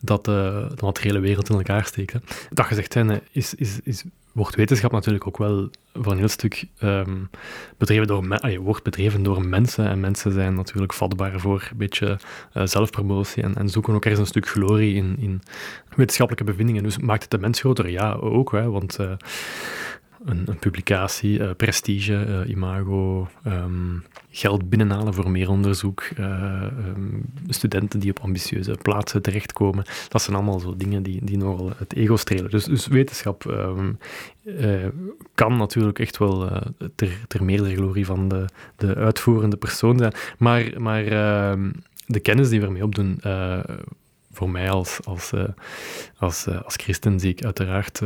dat 0.00 0.28
uh, 0.28 0.34
de 0.68 0.84
materiële 0.84 1.20
wereld 1.20 1.48
in 1.48 1.56
elkaar 1.56 1.84
steekt. 1.84 2.12
Hè. 2.12 2.18
Dat 2.50 2.66
gezegd 2.66 2.92
zijn, 2.92 3.20
is, 3.30 3.54
is, 3.54 3.80
is 3.82 4.04
wordt 4.32 4.54
wetenschap 4.54 4.92
natuurlijk 4.92 5.26
ook 5.26 5.38
wel 5.38 5.70
voor 5.94 6.12
een 6.12 6.18
heel 6.18 6.28
stuk 6.28 6.64
um, 6.82 7.30
bedreven 7.76 8.06
door, 8.06 8.38
allee, 8.38 8.60
wordt 8.60 8.82
bedreven 8.82 9.22
door 9.22 9.46
mensen. 9.46 9.86
En 9.86 10.00
mensen 10.00 10.32
zijn 10.32 10.54
natuurlijk 10.54 10.92
vatbaar 10.92 11.40
voor 11.40 11.68
een 11.70 11.76
beetje 11.76 12.18
uh, 12.54 12.66
zelfpromotie 12.66 13.42
en, 13.42 13.54
en, 13.54 13.68
zoeken 13.68 13.94
ook 13.94 14.04
ergens 14.04 14.20
een 14.20 14.26
stuk 14.26 14.48
glorie 14.48 14.94
in, 14.94 15.16
in 15.18 15.42
wetenschappelijke 15.96 16.50
bevindingen. 16.50 16.82
Dus 16.82 16.98
maakt 16.98 17.22
het 17.22 17.30
de 17.30 17.38
mens 17.38 17.60
groter? 17.60 17.90
Ja, 17.90 18.12
ook. 18.12 18.52
Hè, 18.52 18.70
want 18.70 18.98
een, 20.24 20.58
publicatie, 20.58 21.38
uh, 21.38 21.50
prestige, 21.56 22.44
imago, 22.46 23.28
um, 23.46 24.04
geld 24.30 24.68
binnenhalen 24.68 25.14
voor 25.14 25.30
meer 25.30 25.48
onderzoek, 25.48 26.02
um, 26.18 27.24
studenten 27.48 28.00
die 28.00 28.10
op 28.10 28.18
ambitieuze 28.18 28.76
plaatsen 28.82 29.22
terechtkomen. 29.22 29.84
Dat 30.08 30.22
zijn 30.22 30.36
allemaal 30.36 30.60
zo 30.60 30.76
dingen 30.76 31.02
die, 31.02 31.24
die 31.24 31.36
nogal 31.36 31.72
het 31.76 31.94
ego 31.94 32.16
strelen. 32.16 32.50
Dus, 32.50 32.64
dus 32.64 32.86
wetenschap 32.86 33.44
uh, 34.44 34.86
kan 35.34 35.56
natuurlijk 35.56 35.98
echt 35.98 36.18
wel 36.18 36.62
ter, 36.94 37.18
ter 37.28 37.44
meerdere 37.44 37.74
glorie 37.74 38.06
van 38.06 38.28
de, 38.28 38.44
de 38.76 38.94
uitvoerende 38.94 39.56
persoon 39.56 39.98
zijn. 39.98 40.12
Maar, 40.38 40.64
de 42.06 42.20
kennis 42.20 42.48
die 42.48 42.60
we 42.60 42.66
ermee 42.66 42.84
opdoen 42.84 43.20
voor 44.32 44.50
mij 44.50 44.70
als, 44.70 45.00
als, 45.04 45.32
als, 46.16 46.46
als 46.46 46.76
christen 46.76 47.20
zie 47.20 47.30
ik 47.30 47.44
uiteraard 47.44 48.00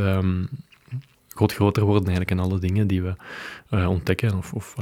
God 1.38 1.52
groter 1.52 1.84
worden 1.84 2.06
eigenlijk 2.08 2.30
in 2.30 2.50
alle 2.50 2.58
dingen 2.58 2.86
die 2.86 3.02
we 3.02 3.14
uh, 3.70 3.88
ontdekken. 3.88 4.36
Of, 4.36 4.52
of 4.52 4.76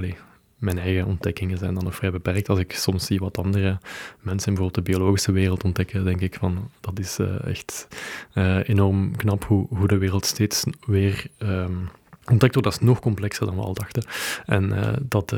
mijn 0.58 0.78
eigen 0.78 1.06
ontdekkingen 1.06 1.58
zijn 1.58 1.74
dan 1.74 1.84
nog 1.84 1.94
vrij 1.94 2.10
beperkt. 2.10 2.48
Als 2.48 2.58
ik 2.58 2.72
soms 2.72 3.06
zie 3.06 3.18
wat 3.18 3.38
andere 3.38 3.78
mensen 4.20 4.48
in 4.48 4.54
bijvoorbeeld 4.54 4.86
de 4.86 4.92
biologische 4.92 5.32
wereld 5.32 5.64
ontdekken, 5.64 6.04
denk 6.04 6.20
ik 6.20 6.34
van 6.34 6.70
dat 6.80 6.98
is 6.98 7.18
uh, 7.18 7.46
echt 7.46 7.88
uh, 8.34 8.68
enorm 8.68 9.16
knap 9.16 9.44
hoe, 9.44 9.66
hoe 9.68 9.88
de 9.88 9.98
wereld 9.98 10.24
steeds 10.24 10.64
weer 10.86 11.26
um, 11.38 11.88
ontdekt 12.30 12.54
wordt. 12.54 12.70
Dat 12.70 12.80
is 12.80 12.86
nog 12.86 13.00
complexer 13.00 13.46
dan 13.46 13.54
we 13.56 13.62
al 13.62 13.74
dachten. 13.74 14.04
En 14.46 14.72
dat, 15.08 15.36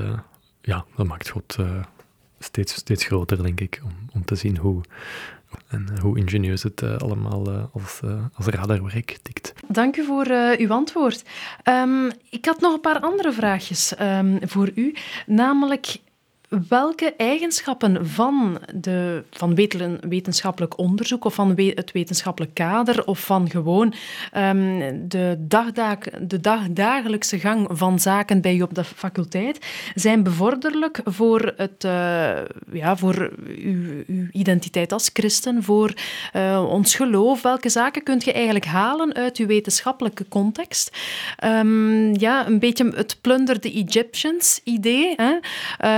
ja, 0.60 0.84
dat 0.96 1.06
maakt 1.06 1.28
God 1.28 1.56
steeds, 2.38 2.74
steeds 2.74 3.04
groter, 3.04 3.42
denk 3.42 3.60
ik, 3.60 3.80
om, 3.84 3.92
om 4.12 4.24
te 4.24 4.34
zien 4.34 4.56
hoe, 4.56 4.80
en 5.68 5.86
uh, 5.92 5.98
hoe 6.00 6.18
ingenieus 6.18 6.62
het 6.62 6.82
uh, 6.82 6.96
allemaal 6.96 7.52
uh, 7.52 7.64
als, 7.72 8.00
als 8.34 8.46
radarwerk 8.46 9.18
tikt. 9.22 9.52
Dank 9.68 9.96
u 9.96 10.04
voor 10.04 10.26
uw 10.58 10.70
antwoord. 10.70 11.24
Um, 11.64 12.10
ik 12.30 12.44
had 12.44 12.60
nog 12.60 12.74
een 12.74 12.80
paar 12.80 13.00
andere 13.00 13.32
vraagjes 13.32 13.94
um, 14.00 14.38
voor 14.42 14.70
u. 14.74 14.94
Namelijk, 15.26 15.96
welke 16.48 17.14
eigenschappen 17.16 18.06
van, 18.06 18.58
de, 18.74 19.24
van 19.30 19.54
wetenschappelijk 20.08 20.78
onderzoek 20.78 21.24
of 21.24 21.34
van 21.34 21.54
het 21.56 21.92
wetenschappelijk 21.92 22.54
kader 22.54 23.06
of 23.06 23.20
van 23.20 23.50
gewoon 23.50 23.94
um, 24.36 25.08
de, 25.08 25.36
dagdag, 25.38 25.98
de 26.20 26.40
dagdagelijkse 26.40 27.38
gang 27.38 27.68
van 27.70 28.00
zaken 28.00 28.40
bij 28.40 28.56
u 28.56 28.62
op 28.62 28.74
de 28.74 28.84
faculteit 28.84 29.66
zijn 29.94 30.22
bevorderlijk 30.22 31.00
voor, 31.04 31.52
het, 31.56 31.84
uh, 31.84 32.38
ja, 32.72 32.96
voor 32.96 33.30
uw, 33.46 34.02
uw, 34.06 34.26
identiteit 34.32 34.92
als 34.92 35.10
christen, 35.12 35.62
voor 35.62 35.92
uh, 36.36 36.66
ons 36.68 36.94
geloof? 36.94 37.42
Welke 37.42 37.68
zaken 37.68 38.02
kunt 38.02 38.24
je 38.24 38.32
eigenlijk 38.32 38.64
halen 38.64 39.14
uit 39.14 39.36
uw 39.36 39.46
wetenschappelijke 39.46 40.28
context? 40.28 40.96
Um, 41.44 42.18
ja, 42.18 42.46
een 42.46 42.58
beetje 42.58 42.92
het 42.94 43.18
plunder 43.20 43.60
the 43.60 43.72
Egyptians 43.72 44.60
idee. 44.64 45.14
Hè? 45.16 45.34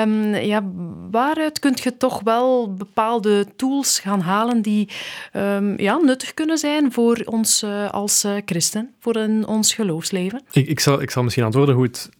Um, 0.02 0.37
ja, 0.46 0.70
waaruit 1.10 1.58
kun 1.58 1.76
je 1.82 1.96
toch 1.96 2.20
wel 2.20 2.74
bepaalde 2.74 3.46
tools 3.56 3.98
gaan 3.98 4.20
halen 4.20 4.62
die 4.62 4.88
um, 5.32 5.80
ja, 5.80 5.96
nuttig 5.96 6.34
kunnen 6.34 6.58
zijn 6.58 6.92
voor 6.92 7.22
ons 7.24 7.62
uh, 7.62 7.90
als 7.90 8.24
uh, 8.24 8.32
christen, 8.44 8.94
voor 9.00 9.16
in 9.16 9.46
ons 9.46 9.74
geloofsleven? 9.74 10.42
Ik, 10.50 10.68
ik, 10.68 10.80
zal, 10.80 11.02
ik 11.02 11.10
zal 11.10 11.22
misschien 11.22 11.44
antwoorden 11.44 11.74
hoe 11.74 11.84
het, 11.84 12.10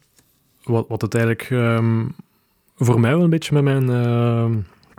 wat, 0.63 0.89
wat 0.89 1.01
het 1.01 1.15
eigenlijk 1.15 1.51
um, 1.51 2.15
voor 2.77 3.01
mij 3.01 3.11
wel 3.11 3.23
een 3.23 3.31
beetje 3.31 3.55
met 3.55 3.63
mijn, 3.63 3.91
uh, 3.91 4.57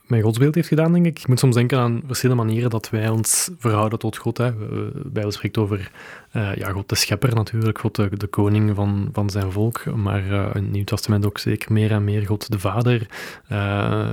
mijn 0.10 0.22
godsbeeld 0.22 0.56
heeft 0.56 0.68
gedaan, 0.68 0.94
denk 0.94 1.06
ik. 1.06 1.20
Ik 1.20 1.28
moet 1.28 1.40
soms 1.40 1.56
denken 1.56 1.80
aan 1.80 2.02
verschillende 2.06 2.44
manieren 2.44 2.70
dat 2.70 2.90
wij 2.90 3.10
ons 3.10 3.50
verhouden 3.58 4.00
tot 4.00 4.18
God. 4.18 4.38
Hè. 4.38 4.52
Bijbel 5.06 5.32
spreekt 5.32 5.58
over 5.58 5.92
uh, 6.34 6.56
ja, 6.56 6.70
God 6.70 6.90
de 6.90 6.96
schepper 6.96 7.36
natuurlijk, 7.36 7.80
God 7.80 7.96
de, 7.96 8.18
de 8.18 8.28
koning 8.28 8.76
van, 8.76 9.10
van 9.12 9.30
zijn 9.30 9.52
volk, 9.52 9.86
maar 9.96 10.26
uh, 10.26 10.46
in 10.54 10.64
het 10.64 10.72
Nieuw 10.72 10.84
Testament 10.84 11.26
ook 11.26 11.38
zeker 11.38 11.74
meer 11.74 11.92
en 11.92 12.04
meer 12.04 12.26
God 12.26 12.52
de 12.52 12.60
vader. 12.60 13.08
Uh, 13.52 14.08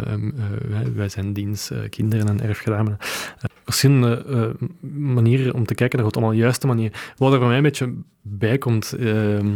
wij 0.94 1.08
zijn 1.08 1.32
diens 1.32 1.70
kinderen 1.90 2.28
en 2.28 2.40
erfgenamen. 2.40 2.96
verschillende 3.64 4.54
manieren 4.98 5.54
om 5.54 5.66
te 5.66 5.74
kijken 5.74 5.96
naar 5.96 6.06
God, 6.06 6.16
allemaal 6.16 6.34
juiste 6.34 6.66
manier. 6.66 7.12
Wat 7.16 7.32
er 7.32 7.38
voor 7.38 7.48
mij 7.48 7.56
een 7.56 7.62
beetje 7.62 7.92
bij 8.22 8.58
komt, 8.58 8.92
ehm, 8.92 9.48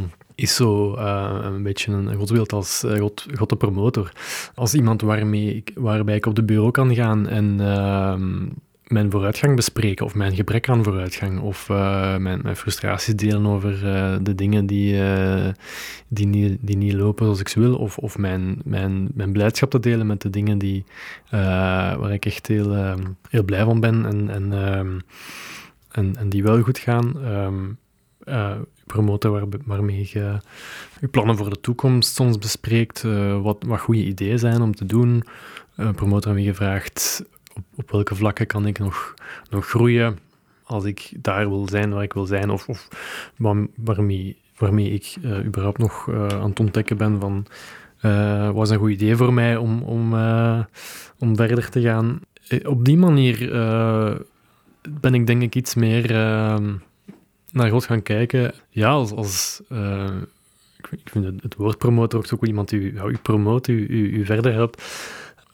is 0.43 0.55
zo 0.55 0.97
een 0.97 1.63
beetje 1.63 1.93
een 1.93 2.15
godsbeeld 2.15 2.53
als 2.53 2.85
God, 2.99 3.27
God 3.35 3.49
de 3.49 3.57
promotor. 3.57 4.13
Als 4.55 4.75
iemand 4.75 5.03
waarmee 5.03 5.55
ik, 5.57 5.71
waarbij 5.75 6.17
ik 6.17 6.27
op 6.27 6.35
de 6.35 6.45
bureau 6.45 6.71
kan 6.71 6.95
gaan 6.95 7.29
en 7.29 7.61
ehm, 7.61 8.49
mijn 8.91 9.11
vooruitgang 9.11 9.57
bespreken 9.57 10.05
of 10.05 10.15
mijn 10.15 10.35
gebrek 10.35 10.69
aan 10.69 10.85
vooruitgang 10.85 11.41
of 11.41 11.69
uh, 11.69 12.17
mijn, 12.17 12.41
mijn, 12.43 12.57
frustraties 12.57 13.15
delen 13.15 13.47
over 13.47 13.85
uh, 13.85 14.17
de 14.23 14.35
dingen 14.35 14.67
die, 14.67 14.95
uh, 14.95 15.49
die, 16.09 16.27
niet, 16.27 16.59
die 16.61 16.77
niet 16.77 16.93
lopen 16.93 17.25
zoals 17.25 17.41
ik 17.41 17.49
ze 17.49 17.61
wil 17.61 17.77
of, 17.77 17.99
of 17.99 18.19
mijn, 18.19 18.59
mijn, 18.65 19.09
mijn 19.15 19.33
blijdschap 19.33 19.71
te 19.71 19.81
delen 19.81 20.07
met 20.07 20.23
de 20.23 20.31
dingen 20.31 20.59
die, 20.59 20.85
waar 21.31 22.13
ik 22.13 22.25
echt 22.25 22.47
heel, 22.47 22.97
heel 23.29 23.43
blij 23.43 23.65
van 23.65 23.81
ben 23.81 24.07
en, 24.07 24.31
en, 24.31 24.53
en, 25.91 26.17
en, 26.17 26.29
die 26.29 26.43
wel 26.43 26.63
goed 26.63 26.79
gaan. 26.79 27.13
Promoten 28.93 29.33
waar, 29.33 29.45
waarmee 29.65 30.09
je 30.13 30.39
je 31.01 31.09
plannen 31.11 31.37
voor 31.37 31.51
de 31.51 31.61
toekomst 31.61 32.15
soms 32.15 32.39
bespreekt, 32.39 33.03
wat, 33.43 33.65
wat 33.67 33.81
goede 33.81 34.05
ideeën 34.05 34.39
zijn 34.39 34.63
om 34.63 34.75
te 34.75 34.87
doen. 34.87 35.25
promotor 35.75 36.25
waarmee 36.25 36.45
je 36.45 36.55
vraagt 36.55 37.25
op, 37.55 37.65
op 37.77 37.91
welke 37.91 38.15
vlakken 38.15 38.47
kan 38.47 38.67
ik 38.67 38.79
nog, 38.79 39.15
nog 39.51 39.67
groeien 39.67 40.19
als 40.65 40.85
ik 40.85 41.13
daar 41.17 41.49
wil 41.49 41.69
zijn 41.69 41.93
waar 41.93 42.03
ik 42.03 42.13
wil 42.13 42.27
zijn, 42.27 42.51
of, 42.51 42.69
of 42.69 42.89
waarmee 43.77 44.37
waarmee 44.59 44.91
ik 44.91 45.17
überhaupt 45.45 45.79
nog 45.79 46.09
aan 46.13 46.49
het 46.49 46.61
ontdekken 46.61 46.97
ben 46.97 47.21
van 47.21 47.47
was 48.53 48.71
een 48.71 48.79
goed 48.79 48.91
idee 48.91 49.17
voor 49.17 49.33
mij 49.33 49.57
om, 49.57 49.83
om, 49.83 50.15
om 51.19 51.37
verder 51.37 51.71
te 51.71 51.81
gaan. 51.81 52.21
Op 52.65 52.85
die 52.85 52.97
manier 52.97 53.49
ben 55.01 55.15
ik 55.15 55.27
denk 55.27 55.43
ik 55.43 55.55
iets 55.55 55.75
meer 55.75 56.13
naar 57.53 57.71
God 57.71 57.85
gaan 57.85 58.03
kijken. 58.03 58.53
Ja, 58.69 58.89
als, 58.89 59.13
als 59.13 59.63
ik 60.91 61.11
vind 61.11 61.25
het, 61.25 61.43
het 61.43 61.55
woord 61.55 61.79
promotor 61.79 62.19
ook 62.19 62.27
zo 62.27 62.37
goed, 62.37 62.49
iemand 62.49 62.69
die 62.69 62.81
u, 62.81 63.01
u 63.07 63.17
promoot, 63.23 63.67
u, 63.69 63.87
u, 63.87 64.19
u 64.19 64.25
verder 64.25 64.53
helpt 64.53 64.83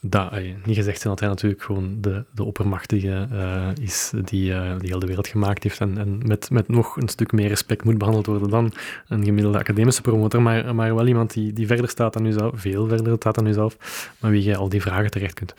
dat, 0.01 0.33
niet 0.65 0.77
gezegd 0.77 1.01
zijn 1.01 1.13
dat 1.13 1.21
hij 1.21 1.29
natuurlijk 1.29 1.63
gewoon 1.63 1.97
de, 2.01 2.25
de 2.35 2.45
oppermachtige 2.45 3.29
uh, 3.33 3.69
is 3.81 4.13
die, 4.25 4.51
uh, 4.51 4.79
die 4.79 4.89
heel 4.89 4.99
de 4.99 5.07
wereld 5.07 5.27
gemaakt 5.27 5.63
heeft 5.63 5.81
en, 5.81 5.99
en 5.99 6.21
met, 6.27 6.51
met 6.51 6.69
nog 6.69 6.97
een 6.97 7.09
stuk 7.09 7.33
meer 7.33 7.49
respect 7.49 7.85
moet 7.85 7.99
behandeld 7.99 8.27
worden 8.27 8.51
dan 8.51 8.73
een 9.09 9.25
gemiddelde 9.25 9.59
academische 9.59 10.03
promotor, 10.03 10.43
maar, 10.43 10.75
maar 10.75 10.95
wel 10.95 11.07
iemand 11.07 11.33
die, 11.33 11.53
die 11.53 11.67
verder 11.67 11.89
staat 11.89 12.13
dan 12.13 12.25
uzelf, 12.25 12.53
veel 12.57 12.89
verder 12.89 13.17
staat 13.17 13.35
dan 13.35 13.47
uzelf, 13.47 13.77
maar 14.21 14.31
wie 14.31 14.43
jij 14.43 14.57
al 14.57 14.69
die 14.69 14.83
vragen 14.83 15.11
terecht 15.11 15.35
kunt. 15.35 15.55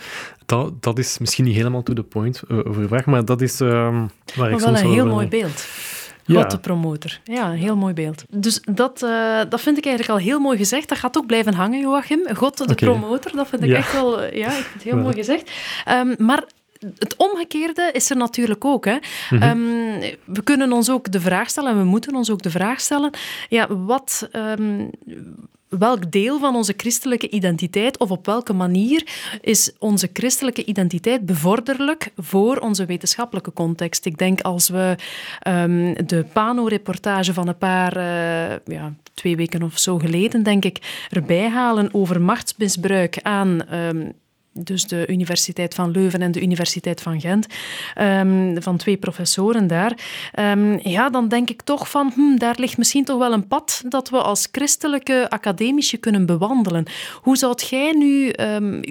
Dat, 0.46 0.84
dat 0.84 0.98
is 0.98 1.18
misschien 1.18 1.46
niet 1.46 1.56
helemaal 1.56 1.84
to 1.84 1.94
the 1.94 2.04
point 2.04 2.44
uh, 2.48 2.58
over 2.58 2.88
vraag, 2.88 3.06
maar 3.06 3.26
dat 3.26 3.42
is 3.42 3.62
uh, 3.62 3.70
waar 3.70 4.10
maar 4.38 4.52
ik 4.52 4.60
wel 4.60 4.78
een 4.78 4.92
heel 4.92 5.08
mooi 5.08 5.28
beeld. 5.28 5.68
God 6.28 6.52
de 6.52 6.60
promotor. 6.60 7.20
Ja, 7.24 7.50
een 7.50 7.58
heel 7.58 7.76
mooi 7.76 7.94
beeld. 7.94 8.24
Dus 8.30 8.62
dat, 8.72 9.02
uh, 9.04 9.42
dat 9.50 9.62
vind 9.62 9.78
ik 9.78 9.86
eigenlijk 9.86 10.20
al 10.20 10.26
heel 10.26 10.40
mooi 10.40 10.58
gezegd. 10.58 10.90
Dat 10.90 10.98
gaat 10.98 11.18
ook 11.18 11.26
blijven 11.26 11.54
hangen, 11.54 11.80
Joachim. 11.80 12.36
God 12.36 12.58
de 12.58 12.64
okay. 12.64 12.76
promotor, 12.76 13.32
dat 13.32 13.48
vind 13.48 13.64
ik 13.64 13.72
echt 13.72 13.94
wel... 13.94 14.24
Ja, 14.24 14.48
ik 14.48 14.64
vind 14.64 14.74
het 14.74 14.84
heel 14.84 14.98
mooi 14.98 15.16
gezegd. 15.16 15.52
Um, 15.90 16.16
maar 16.18 16.44
het 16.98 17.16
omgekeerde 17.16 17.90
is 17.94 18.10
er 18.10 18.18
natuurlijk 18.18 18.66
ook. 18.66 18.86
Hè. 18.86 18.98
Mm 19.30 19.42
-hmm. 19.42 19.42
um, 19.42 20.00
we 20.26 20.44
kunnen 20.44 20.72
ons 20.72 20.90
ook 20.90 21.12
de 21.12 21.20
vraag 21.20 21.50
stellen, 21.50 21.72
en 21.72 21.78
we 21.78 21.84
moeten 21.84 22.16
ons 22.16 22.32
ook 22.32 22.42
de 22.42 22.50
vraag 22.50 22.80
stellen, 22.80 23.12
ja, 23.50 23.76
wat, 23.76 24.30
um, 24.32 24.90
welk 25.70 26.12
deel 26.12 26.40
van 26.40 26.56
onze 26.56 26.74
christelijke 26.78 27.30
identiteit 27.30 27.98
of 27.98 28.12
op 28.12 28.26
welke 28.26 28.54
manier 28.54 29.08
is 29.42 29.72
onze 29.80 30.10
christelijke 30.14 30.66
identiteit 30.66 31.26
bevorderlijk 31.26 32.12
voor 32.18 32.58
onze 32.58 32.86
wetenschappelijke 32.86 33.54
context. 33.54 34.06
Ik 34.06 34.18
denk 34.18 34.42
als 34.42 34.70
we 34.70 34.96
um, 35.48 36.08
de 36.08 36.26
Pano-reportage 36.34 37.34
van 37.34 37.48
een 37.48 37.58
paar, 37.58 37.98
uh, 37.98 38.76
ja, 38.76 38.94
twee 39.14 39.36
weken 39.36 39.64
of 39.64 39.78
zo 39.80 40.00
geleden, 40.00 40.44
denk 40.44 40.66
ik, 40.66 41.08
erbij 41.10 41.50
halen 41.50 41.94
over 41.94 42.22
machtsmisbruik 42.22 43.20
aan 43.22 43.74
um, 43.74 44.14
dus 44.60 44.88
de 44.88 45.08
Universiteit 45.08 45.74
van 45.74 45.92
Leuven 45.92 46.22
en 46.22 46.32
de 46.32 46.42
Universiteit 46.42 47.02
van 47.02 47.20
Gent, 47.20 47.48
um, 48.02 48.62
van 48.62 48.78
twee 48.78 48.98
professoren 48.98 49.68
daar, 49.68 49.98
um, 50.40 50.80
ja, 50.84 51.10
dan 51.10 51.28
denk 51.28 51.50
ik 51.50 51.62
toch 51.62 51.90
van, 51.90 52.12
hm, 52.16 52.38
daar 52.38 52.56
ligt 52.58 52.78
misschien 52.78 53.06
toch 53.06 53.18
wel 53.18 53.34
een 53.34 53.48
pad 53.48 53.82
dat 53.90 54.10
we 54.10 54.22
als 54.22 54.48
christelijke 54.52 55.30
academici 55.30 56.00
kunnen 56.00 56.26
bewandelen. 56.26 56.86
Hoe 57.22 57.38
zou 57.38 57.56
jij 57.70 57.92
nu 57.92 58.34
um, 58.40 58.82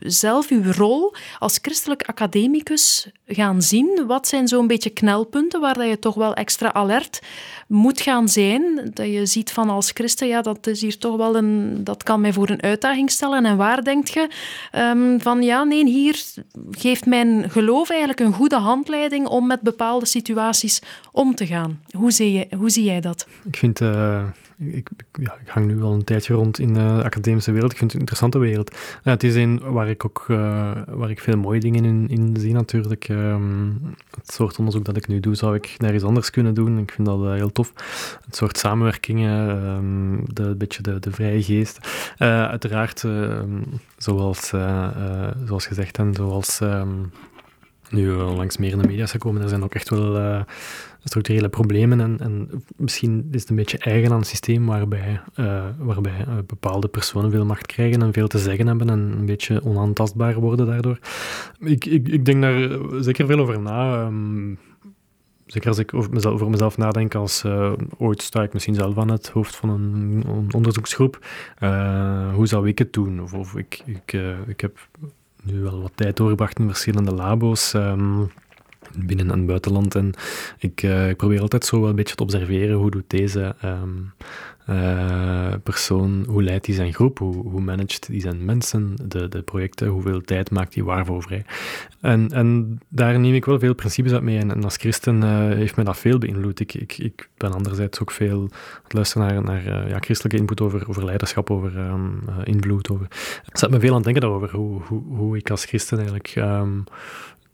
zelf, 0.00 0.48
uw 0.48 0.72
rol 0.72 1.14
als 1.38 1.58
christelijk 1.62 2.02
academicus 2.02 3.10
gaan 3.34 3.62
zien? 3.62 4.04
Wat 4.06 4.28
zijn 4.28 4.48
zo'n 4.48 4.66
beetje 4.66 4.90
knelpunten 4.90 5.60
waar 5.60 5.74
dat 5.74 5.88
je 5.88 5.98
toch 5.98 6.14
wel 6.14 6.34
extra 6.34 6.72
alert 6.72 7.20
moet 7.66 8.00
gaan 8.00 8.28
zijn? 8.28 8.90
Dat 8.94 9.06
je 9.06 9.26
ziet 9.26 9.52
van 9.52 9.70
als 9.70 9.90
christen, 9.90 10.26
ja, 10.28 10.42
dat 10.42 10.66
is 10.66 10.80
hier 10.80 10.98
toch 10.98 11.16
wel 11.16 11.36
een, 11.36 11.80
dat 11.84 12.02
kan 12.02 12.20
mij 12.20 12.32
voor 12.32 12.48
een 12.48 12.62
uitdaging 12.62 13.10
stellen. 13.10 13.44
En 13.44 13.56
waar 13.56 13.84
denk 13.84 14.08
je... 14.08 14.28
Um, 14.76 15.20
van 15.20 15.42
ja, 15.42 15.64
nee, 15.64 15.84
hier 15.84 16.24
geeft 16.70 17.06
mijn 17.06 17.50
geloof 17.50 17.90
eigenlijk 17.90 18.20
een 18.20 18.32
goede 18.32 18.56
handleiding 18.56 19.26
om 19.26 19.46
met 19.46 19.60
bepaalde 19.60 20.06
situaties 20.06 20.80
om 21.12 21.34
te 21.34 21.46
gaan. 21.46 21.80
Hoe 21.90 22.10
zie, 22.10 22.32
je, 22.32 22.56
hoe 22.56 22.70
zie 22.70 22.84
jij 22.84 23.00
dat? 23.00 23.26
Ik 23.44 23.56
vind... 23.56 23.80
Uh, 23.80 24.22
ik, 24.60 24.88
hang 25.46 25.66
nu 25.66 25.82
al 25.82 25.92
een 25.92 26.04
tijdje 26.04 26.34
rond 26.34 26.58
in 26.58 26.74
de 26.74 27.00
academische 27.04 27.52
wereld. 27.52 27.72
Ik 27.72 27.78
vind 27.78 27.92
het 27.92 28.00
een 28.00 28.06
interessante 28.06 28.38
wereld. 28.38 28.76
Ja, 29.04 29.10
het 29.10 29.22
is 29.22 29.34
een 29.34 29.60
waar 29.60 29.88
ik 29.88 30.04
ook 30.04 30.24
uh, 30.28 30.70
waar 30.86 31.10
ik 31.10 31.20
veel 31.20 31.36
mooie 31.36 31.60
dingen 31.60 31.84
in, 31.84 32.08
in 32.08 32.36
zie 32.38 32.52
natuurlijk. 32.52 33.08
Um, 33.08 33.80
het 34.16 34.32
soort 34.32 34.58
onderzoek 34.58 34.84
dat 34.84 34.96
ik 34.96 35.08
nu 35.08 35.20
doe, 35.20 35.34
zou 35.34 35.54
ik 35.54 35.74
nergens 35.78 36.04
anders 36.04 36.30
kunnen 36.30 36.54
doen. 36.54 36.78
Ik 36.78 36.90
vind 36.90 37.06
dat 37.06 37.20
uh, 37.20 37.32
heel 37.32 37.52
tof. 37.52 37.72
Het 38.24 38.36
soort 38.36 38.58
samenwerkingen, 38.58 39.64
um, 39.66 40.20
de, 40.24 40.54
beetje 40.54 40.82
de, 40.82 40.98
de 40.98 41.10
vrije 41.10 41.42
geest. 41.42 41.78
uiteraard, 42.18 43.04
ehm, 43.04 43.62
zoals, 43.96 44.52
zoals 45.44 45.66
gezegd 45.66 45.98
en 45.98 46.14
zoals 46.14 46.60
nu 47.90 48.10
langs 48.10 48.56
meer 48.56 48.72
in 48.72 48.78
de 48.78 48.86
media 48.86 49.06
gekomen, 49.06 49.42
er 49.42 49.48
zijn 49.48 49.64
ook 49.64 49.74
echt 49.74 49.88
wel 49.88 50.44
structurele 51.04 51.48
problemen. 51.48 52.00
En, 52.00 52.18
en, 52.20 52.50
misschien 52.76 53.28
is 53.30 53.40
het 53.40 53.50
een 53.50 53.56
beetje 53.56 53.78
eigen 53.78 54.10
aan 54.10 54.18
het 54.18 54.26
systeem 54.26 54.66
waarbij, 54.66 55.20
uh, 55.36 55.64
waarbij 55.78 56.24
uh, 56.28 56.34
bepaalde 56.46 56.88
personen 56.88 57.30
veel 57.30 57.44
macht 57.44 57.66
krijgen 57.66 58.02
en 58.02 58.12
veel 58.12 58.28
te 58.28 58.38
zeggen 58.38 58.66
hebben 58.66 58.90
en 58.90 58.98
een 58.98 59.26
beetje 59.26 59.64
onaantastbaar 59.64 60.34
worden 60.34 60.66
daardoor. 60.66 60.98
Ik, 61.60 61.84
ik, 61.84 62.08
ik 62.08 62.24
denk 62.24 62.42
daar 62.42 62.78
zeker 63.00 63.26
veel 63.26 63.38
over 63.38 63.60
na. 63.60 64.06
Um, 64.06 64.58
zeker 65.46 65.68
als 65.68 65.78
ik 65.78 65.94
over 65.94 66.12
mezelf, 66.12 66.46
mezelf 66.46 66.76
nadenk, 66.76 67.14
als 67.14 67.44
ooit 67.98 68.22
sta 68.22 68.42
ik 68.42 68.52
misschien 68.52 68.74
zelf 68.74 68.98
aan 68.98 69.10
het 69.10 69.28
hoofd 69.28 69.56
van 69.56 69.70
een, 69.70 70.48
onderzoeksgroep. 70.54 71.18
hoe 72.34 72.46
zou 72.46 72.68
ik 72.68 72.78
het 72.78 72.92
doen? 72.92 73.20
Of, 73.32 73.56
ik, 73.56 73.82
ik, 73.86 74.12
ik 74.46 74.60
heb 74.60 74.88
nu 75.42 75.60
wel 75.60 75.82
wat 75.82 75.92
tijd 75.94 76.16
doorgebracht 76.16 76.58
in 76.58 76.66
verschillende 76.66 77.14
labo's. 77.14 77.72
Um, 77.72 78.30
binnen- 78.98 79.30
en 79.30 79.46
buitenland. 79.46 79.94
En 79.94 80.12
ik, 80.58 80.82
uh, 80.82 81.08
ik, 81.08 81.16
probeer 81.16 81.40
altijd 81.40 81.64
zo 81.64 81.80
wel 81.80 81.88
een 81.88 81.96
beetje 81.96 82.14
te 82.14 82.22
observeren 82.22 82.76
hoe 82.76 82.90
doet 82.90 83.10
deze 83.10 83.54
um, 83.64 84.12
uh, 84.70 85.52
persoon, 85.62 86.24
hoe 86.28 86.42
leidt 86.42 86.66
hij 86.66 86.74
zijn 86.74 86.94
groep, 86.94 87.18
hoe, 87.18 87.34
hoe 87.34 87.60
managt 87.60 88.06
hij 88.06 88.20
zijn 88.20 88.44
mensen, 88.44 88.96
de, 89.08 89.28
de 89.28 89.42
projecten, 89.42 89.88
hoeveel 89.88 90.20
tijd 90.20 90.50
maakt 90.50 90.74
hij 90.74 90.84
waarvoor 90.84 91.22
vrij. 91.22 91.44
En, 92.00 92.28
en 92.28 92.78
daar 92.88 93.20
neem 93.20 93.34
ik 93.34 93.44
wel 93.44 93.58
veel 93.58 93.74
principes 93.74 94.12
uit 94.12 94.22
mee. 94.22 94.38
En, 94.38 94.64
als 94.64 94.76
christen 94.76 95.22
uh, 95.22 95.38
heeft 95.38 95.76
mij 95.76 95.84
dat 95.84 95.98
veel 95.98 96.18
beïnvloed. 96.18 96.60
Ik, 96.60 96.74
ik, 96.98 97.28
ben 97.36 97.52
anderzijds 97.52 98.00
ook 98.00 98.10
veel 98.10 98.48
het 98.82 98.92
luisteren 98.92 99.26
naar, 99.26 99.42
naar 99.42 99.88
ja, 99.88 99.98
christelijke 99.98 100.38
input 100.38 100.60
over, 100.60 100.88
over 100.88 101.04
leiderschap, 101.04 101.50
over 101.50 101.78
um, 101.78 102.20
invloed. 102.44 102.90
Over. 102.90 103.06
Het 103.44 103.58
zet 103.58 103.70
me 103.70 103.80
veel 103.80 103.88
aan 103.88 103.94
het 103.94 104.04
denken 104.04 104.22
daarover, 104.22 104.50
hoe, 104.50 104.82
hoe, 104.82 105.02
hoe 105.08 105.36
ik 105.36 105.50
als 105.50 105.64
christen 105.64 105.96
eigenlijk... 105.96 106.34
Um, 106.36 106.84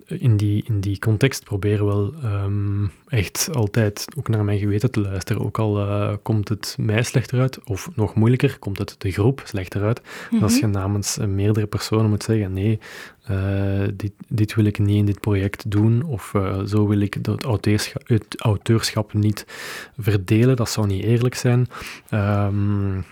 in 0.07 0.37
die, 0.37 0.65
in 0.67 0.81
die 0.81 0.99
context 0.99 1.45
proberen 1.45 1.87
wel 1.87 2.15
um, 2.25 2.91
echt 3.09 3.49
altijd 3.53 4.07
ook 4.17 4.29
naar 4.29 4.45
mijn 4.45 4.59
geweten 4.59 4.91
te 4.91 5.01
luisteren. 5.01 5.43
Ook 5.43 5.59
al 5.59 5.79
uh, 5.81 6.13
komt 6.23 6.49
het 6.49 6.77
mij 6.81 7.03
slechter 7.03 7.41
uit, 7.41 7.65
of 7.65 7.89
nog 7.95 8.15
moeilijker, 8.15 8.59
komt 8.59 8.79
het 8.79 8.95
de 8.99 9.11
groep 9.11 9.43
slechter 9.45 9.83
uit. 9.83 10.01
Mm 10.01 10.29
-hmm. 10.31 10.43
Als 10.43 10.59
je 10.59 10.67
namens 10.67 11.19
uh, 11.19 11.27
meerdere 11.27 11.67
personen 11.67 12.11
moet 12.11 12.23
zeggen, 12.23 12.53
nee, 12.53 12.79
uh, 13.31 13.89
dit, 13.95 14.13
dit 14.29 14.55
wil 14.55 14.65
ik 14.65 14.79
niet 14.79 14.97
in 14.97 15.07
dit 15.07 15.21
project 15.21 15.71
doen, 15.71 16.03
of 16.03 16.33
zo 16.67 16.87
wil 16.87 17.01
ik 17.01 17.15
het 17.15 17.43
auteurschap, 17.43 18.09
het 18.09 18.41
auteurschap, 18.41 19.13
niet 19.13 19.47
verdelen, 19.99 20.57
dat 20.57 20.71
zou 20.71 20.87
niet 20.87 21.05
eerlijk 21.05 21.35
zijn. 21.35 21.67
Um, 22.11 23.05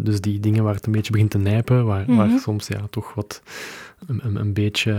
dus 0.00 0.20
die 0.20 0.40
dingen 0.40 0.64
waar 0.64 0.74
het 0.74 0.86
een 0.86 0.92
beetje 0.92 1.12
begint 1.12 1.30
te 1.30 1.38
nijpen, 1.38 1.84
waar, 1.84 2.00
mm 2.00 2.06
-hmm. 2.06 2.16
waar 2.16 2.26
mhm. 2.26 2.38
soms 2.38 2.66
ja, 2.66 2.80
toch 2.90 3.14
wat 3.14 3.42
een, 4.06 4.20
een, 4.24 4.36
een 4.36 4.52
beetje 4.52 4.92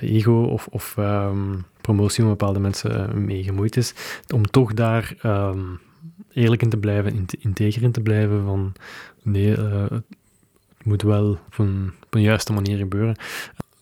ego 0.00 0.42
of, 0.42 0.66
of 0.66 0.96
um, 0.98 1.64
promotie 1.80 2.20
van 2.22 2.30
bepaalde 2.30 2.58
mensen 2.58 2.90
uh, 2.90 3.14
mee 3.14 3.42
gemoeid 3.42 3.76
is, 3.76 3.94
om 4.34 4.46
toch 4.46 4.74
daar 4.74 5.14
um, 5.24 5.80
eerlijk 6.32 6.62
in 6.62 6.68
te 6.68 6.76
blijven, 6.76 7.14
in 7.14 7.26
te, 7.26 7.36
integer 7.40 7.82
in 7.82 7.92
te 7.92 8.00
blijven 8.00 8.44
van 8.44 8.72
nee, 9.22 9.56
uh, 9.56 9.84
het 9.88 10.84
moet 10.84 11.02
wel 11.02 11.30
op 11.30 11.58
een, 11.58 11.92
op 12.06 12.18
juiste 12.18 12.52
manier 12.52 12.76
gebeuren. 12.76 13.16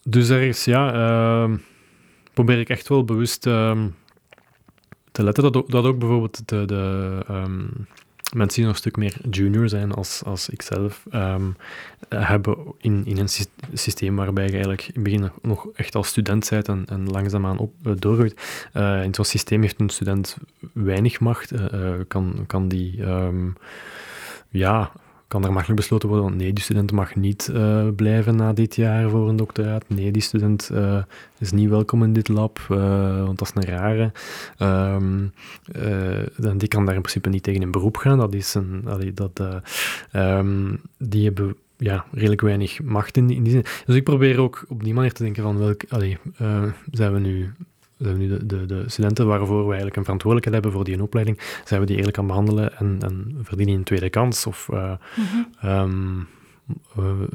Dus 0.03 0.29
er 0.29 0.43
is, 0.43 0.65
ja, 0.65 0.93
ehm, 0.93 1.57
probeer 2.35 2.59
ik 2.59 2.69
echt 2.69 2.89
wel 2.89 3.05
bewust 3.05 3.41
te 3.41 5.23
letten 5.23 5.43
dat 5.43 5.57
ook, 5.57 5.71
dat 5.71 5.85
ook 5.85 5.99
bijvoorbeeld 5.99 6.49
de, 6.49 6.65
de 6.65 7.25
mensen 8.35 8.57
die 8.57 8.65
nog 8.65 8.73
een 8.73 8.81
stuk 8.81 8.97
meer 8.97 9.17
junior 9.31 9.69
zijn 9.69 9.93
als, 9.93 10.23
als 10.25 10.49
ikzelf, 10.49 11.05
um, 11.13 11.57
hebben 12.09 12.57
in, 12.79 13.03
in 13.07 13.19
een 13.19 13.29
systeem 13.73 14.17
waarbij 14.17 14.45
je 14.45 14.53
eigenlijk 14.53 14.83
in 14.83 14.93
het 14.95 15.03
begin 15.03 15.31
nog 15.43 15.69
echt 15.75 15.95
als 15.95 16.09
student 16.09 16.51
bent 16.51 16.69
en, 16.69 16.85
en 16.87 17.11
langzaamaan 17.11 17.59
op, 17.59 17.73
uh, 17.87 19.03
in 19.03 19.15
zo'n 19.15 19.25
systeem 19.25 19.63
heeft 19.63 19.81
een 19.81 19.89
student 19.89 20.37
weinig 20.73 21.21
macht, 21.21 21.53
uh, 21.53 21.93
kan, 22.09 22.45
kan 22.47 22.69
die 22.69 23.03
um, 23.03 23.57
ja, 24.49 24.93
kan 25.29 25.45
er 25.45 25.53
makkelijk 25.53 25.81
besloten 25.81 26.09
worden, 26.09 26.27
want 26.27 26.39
nee, 26.39 26.53
die 26.53 26.65
student 26.65 26.93
mag 26.93 27.15
niet 27.15 27.51
uh, 27.53 27.89
blijven 27.97 28.37
na 28.37 28.53
dit 28.53 28.77
jaar 28.77 29.11
voor 29.11 29.29
een 29.29 29.37
doctoraat. 29.37 29.85
Nee, 29.89 30.11
die 30.11 30.23
student 30.23 30.71
uh, 30.73 31.03
is 31.39 31.53
niet 31.53 31.69
welkom 31.69 32.03
in 32.03 32.13
dit 32.13 32.29
lab, 32.29 32.59
uh, 32.71 33.25
want 33.25 33.39
dat 33.39 33.53
is 33.55 33.63
een 33.63 33.77
rare. 33.77 34.13
Um, 34.59 35.33
die 36.59 36.69
kan 36.69 36.85
daar 36.85 36.95
in 36.95 37.01
principe 37.01 37.29
niet 37.29 37.43
tegen 37.43 37.63
in 37.63 37.71
beroep 37.71 37.97
gaan. 37.97 38.19
Dat 38.19 38.35
is 38.35 38.55
een, 38.55 38.83
allee, 38.87 39.13
dat, 39.13 39.43
um, 40.13 40.81
die 40.99 41.25
hebben 41.25 41.57
ja, 41.77 42.05
redelijk 42.13 42.41
weinig 42.41 42.83
macht 42.83 43.17
in 43.17 43.27
die, 43.27 43.37
in 43.37 43.47
zin. 43.47 43.65
Dus 43.87 43.97
ik 43.97 44.05
probeer 44.05 44.39
ook 44.39 44.65
op 44.69 44.85
die 44.85 44.95
manier 44.95 45.13
te 45.13 45.23
denken 45.23 45.43
van 45.43 45.59
welk, 45.59 45.83
allee, 45.89 46.19
zijn 46.91 47.13
we 47.13 47.19
nu 47.19 47.53
zijn 48.05 48.17
we 48.17 48.23
nu 48.23 48.29
de, 48.29 48.47
de, 48.47 48.67
de, 48.67 48.85
studenten 48.87 49.27
waarvoor 49.27 49.59
we 49.59 49.67
eigenlijk 49.67 49.97
een 49.97 50.05
verantwoordelijkheid 50.05 50.63
hebben 50.63 50.83
voor 50.83 50.91
die 50.91 51.03
opleiding, 51.03 51.41
zijn 51.65 51.81
we 51.81 51.87
die 51.87 51.97
eerlijk 51.97 52.19
aan 52.19 52.27
behandelen 52.27 52.79
en, 52.79 52.97
en 53.01 53.39
verdienen 53.43 53.75
een 53.75 53.85
tweede 53.85 54.11
kans? 54.11 54.47
Of 54.47 54.69
uh, 54.73 54.93
mm 55.63 56.27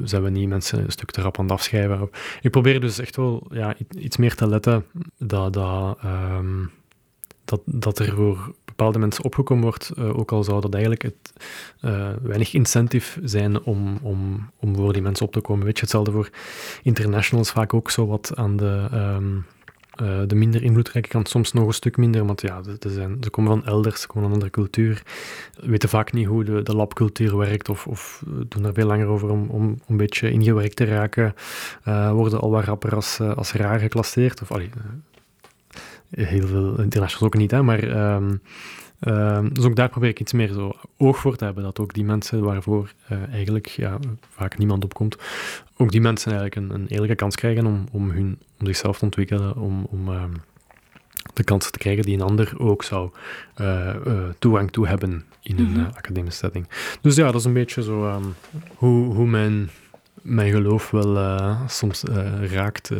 zijn 0.02 0.22
we 0.22 0.30
niet 0.30 0.48
mensen 0.48 0.78
een 0.78 0.90
stuk 0.90 1.10
te 1.10 1.20
rap 1.20 1.38
aan 1.38 1.44
het 1.44 1.52
afschrijven? 1.52 2.10
Ik 2.40 2.50
probeer 2.50 2.80
dus 2.80 2.98
echt 2.98 3.16
wel 3.16 3.46
ja, 3.50 3.74
iets 3.96 4.16
meer 4.16 4.34
te 4.34 4.48
letten 4.48 4.84
dat, 5.18 5.52
dat, 5.52 5.98
ehm, 6.02 6.64
dat, 7.44 7.60
dat 7.64 7.98
er 7.98 8.14
voor 8.14 8.54
bepaalde 8.64 8.98
mensen 8.98 9.24
opgekomen 9.24 9.62
wordt, 9.62 9.92
uh, 9.98 10.18
ook 10.18 10.32
al 10.32 10.44
zou 10.44 10.60
dat 10.60 10.72
eigenlijk 10.72 11.02
het, 11.02 11.32
uh, 11.80 12.08
weinig 12.22 12.54
incentive 12.54 13.20
zijn 13.24 13.62
om, 13.62 13.98
om, 14.02 14.50
om 14.56 14.76
voor 14.76 14.92
die 14.92 15.02
mensen 15.02 15.26
op 15.26 15.32
te 15.32 15.40
komen. 15.40 15.64
Weet 15.64 15.74
je, 15.74 15.80
hetzelfde 15.80 16.12
voor 16.12 16.30
internationals 16.82 17.50
vaak 17.50 17.74
ook 17.74 17.90
zo 17.90 18.06
wat 18.06 18.32
aan 18.34 18.56
de, 18.56 18.88
um, 18.92 19.44
uh, 20.02 20.20
de 20.26 20.34
minder 20.34 20.62
invloedrijke 20.62 21.08
kant, 21.08 21.28
soms 21.28 21.52
nog 21.52 21.66
een 21.66 21.72
stuk 21.72 21.96
minder, 21.96 22.26
want 22.26 22.40
ja, 22.40 22.62
ze, 22.62 22.90
zijn, 22.90 23.30
komen 23.30 23.50
van 23.50 23.64
elders, 23.64 24.00
ze 24.00 24.06
komen 24.06 24.22
van 24.22 24.30
een 24.30 24.42
andere 24.42 24.50
cultuur, 24.50 25.02
weten 25.60 25.88
vaak 25.88 26.12
niet 26.12 26.26
hoe 26.26 26.44
de, 26.44 26.62
de 26.62 26.76
labcultuur 26.76 27.36
werkt 27.36 27.68
of, 27.68 27.86
of 27.86 28.22
doen 28.48 28.62
daar 28.62 28.72
veel 28.72 28.86
langer 28.86 29.06
over 29.06 29.30
om, 29.30 29.48
om, 29.48 29.64
om 29.64 29.76
een 29.88 29.96
beetje 29.96 30.30
ingewerkt 30.30 30.76
te 30.76 30.84
raken, 30.84 31.34
worden 32.12 32.40
al 32.40 32.50
wat 32.50 32.64
rapper 32.64 32.94
als, 32.94 33.20
als 33.20 33.52
raar 33.52 33.78
geclasseerd, 33.78 34.42
of 34.42 34.52
allee, 34.52 34.70
heel 36.10 36.46
veel 36.46 36.80
internationals 36.80 37.34
ook 37.34 37.40
niet, 37.40 37.50
hè, 37.50 37.62
maar 37.62 38.14
um, 38.14 38.40
um, 39.00 39.54
dus 39.54 39.64
ook 39.64 39.76
daar 39.76 39.88
probeer 39.88 40.08
ik 40.08 40.20
iets 40.20 40.32
meer 40.32 40.52
zo 40.52 40.72
oog 40.96 41.18
voor 41.18 41.36
te 41.36 41.44
hebben, 41.44 41.62
dat 41.62 41.80
ook 41.80 41.94
die 41.94 42.04
mensen 42.04 42.42
waarvoor 42.42 42.92
uh, 43.12 43.32
eigenlijk 43.32 43.66
ja, 43.66 43.98
vaak 44.28 44.58
niemand 44.58 44.84
opkomt, 44.84 45.16
ook 45.76 45.90
die 45.90 46.00
mensen 46.00 46.32
eigenlijk 46.32 46.56
een, 46.56 46.80
een 46.80 46.88
eerlijke 46.88 47.14
kans 47.14 47.34
krijgen 47.34 47.66
om, 47.66 47.84
om, 47.92 48.10
hun, 48.10 48.38
om 48.58 48.66
zichzelf 48.66 48.98
te 48.98 49.04
ontwikkelen, 49.04 49.56
om, 49.56 49.86
om 49.90 50.08
um, 50.08 50.32
de 51.34 51.44
kansen 51.44 51.72
te 51.72 51.78
krijgen 51.78 52.04
die 52.04 52.14
een 52.14 52.22
ander 52.22 52.54
ook 52.58 52.82
zou 52.82 53.10
uh, 53.60 53.94
uh, 54.06 54.28
toegang 54.38 54.70
toe 54.70 54.86
hebben 54.86 55.24
in 55.42 55.58
een 55.58 55.64
mm 55.64 55.74
-hmm. 55.74 55.90
academische 55.96 56.38
setting. 56.38 56.68
Dus 57.00 57.16
ja, 57.16 57.24
dat 57.24 57.34
is 57.34 57.44
een 57.44 57.52
beetje 57.52 57.82
zo 57.82 58.22
hoe, 58.74 59.14
hoe 59.14 59.26
mijn 59.26 59.70
mijn 60.22 60.50
geloof 60.50 60.90
wel 60.90 61.16
uh, 61.16 61.60
soms 61.66 62.04
uh, 62.04 62.52
raakt 62.52 62.90
uh, 62.90 62.98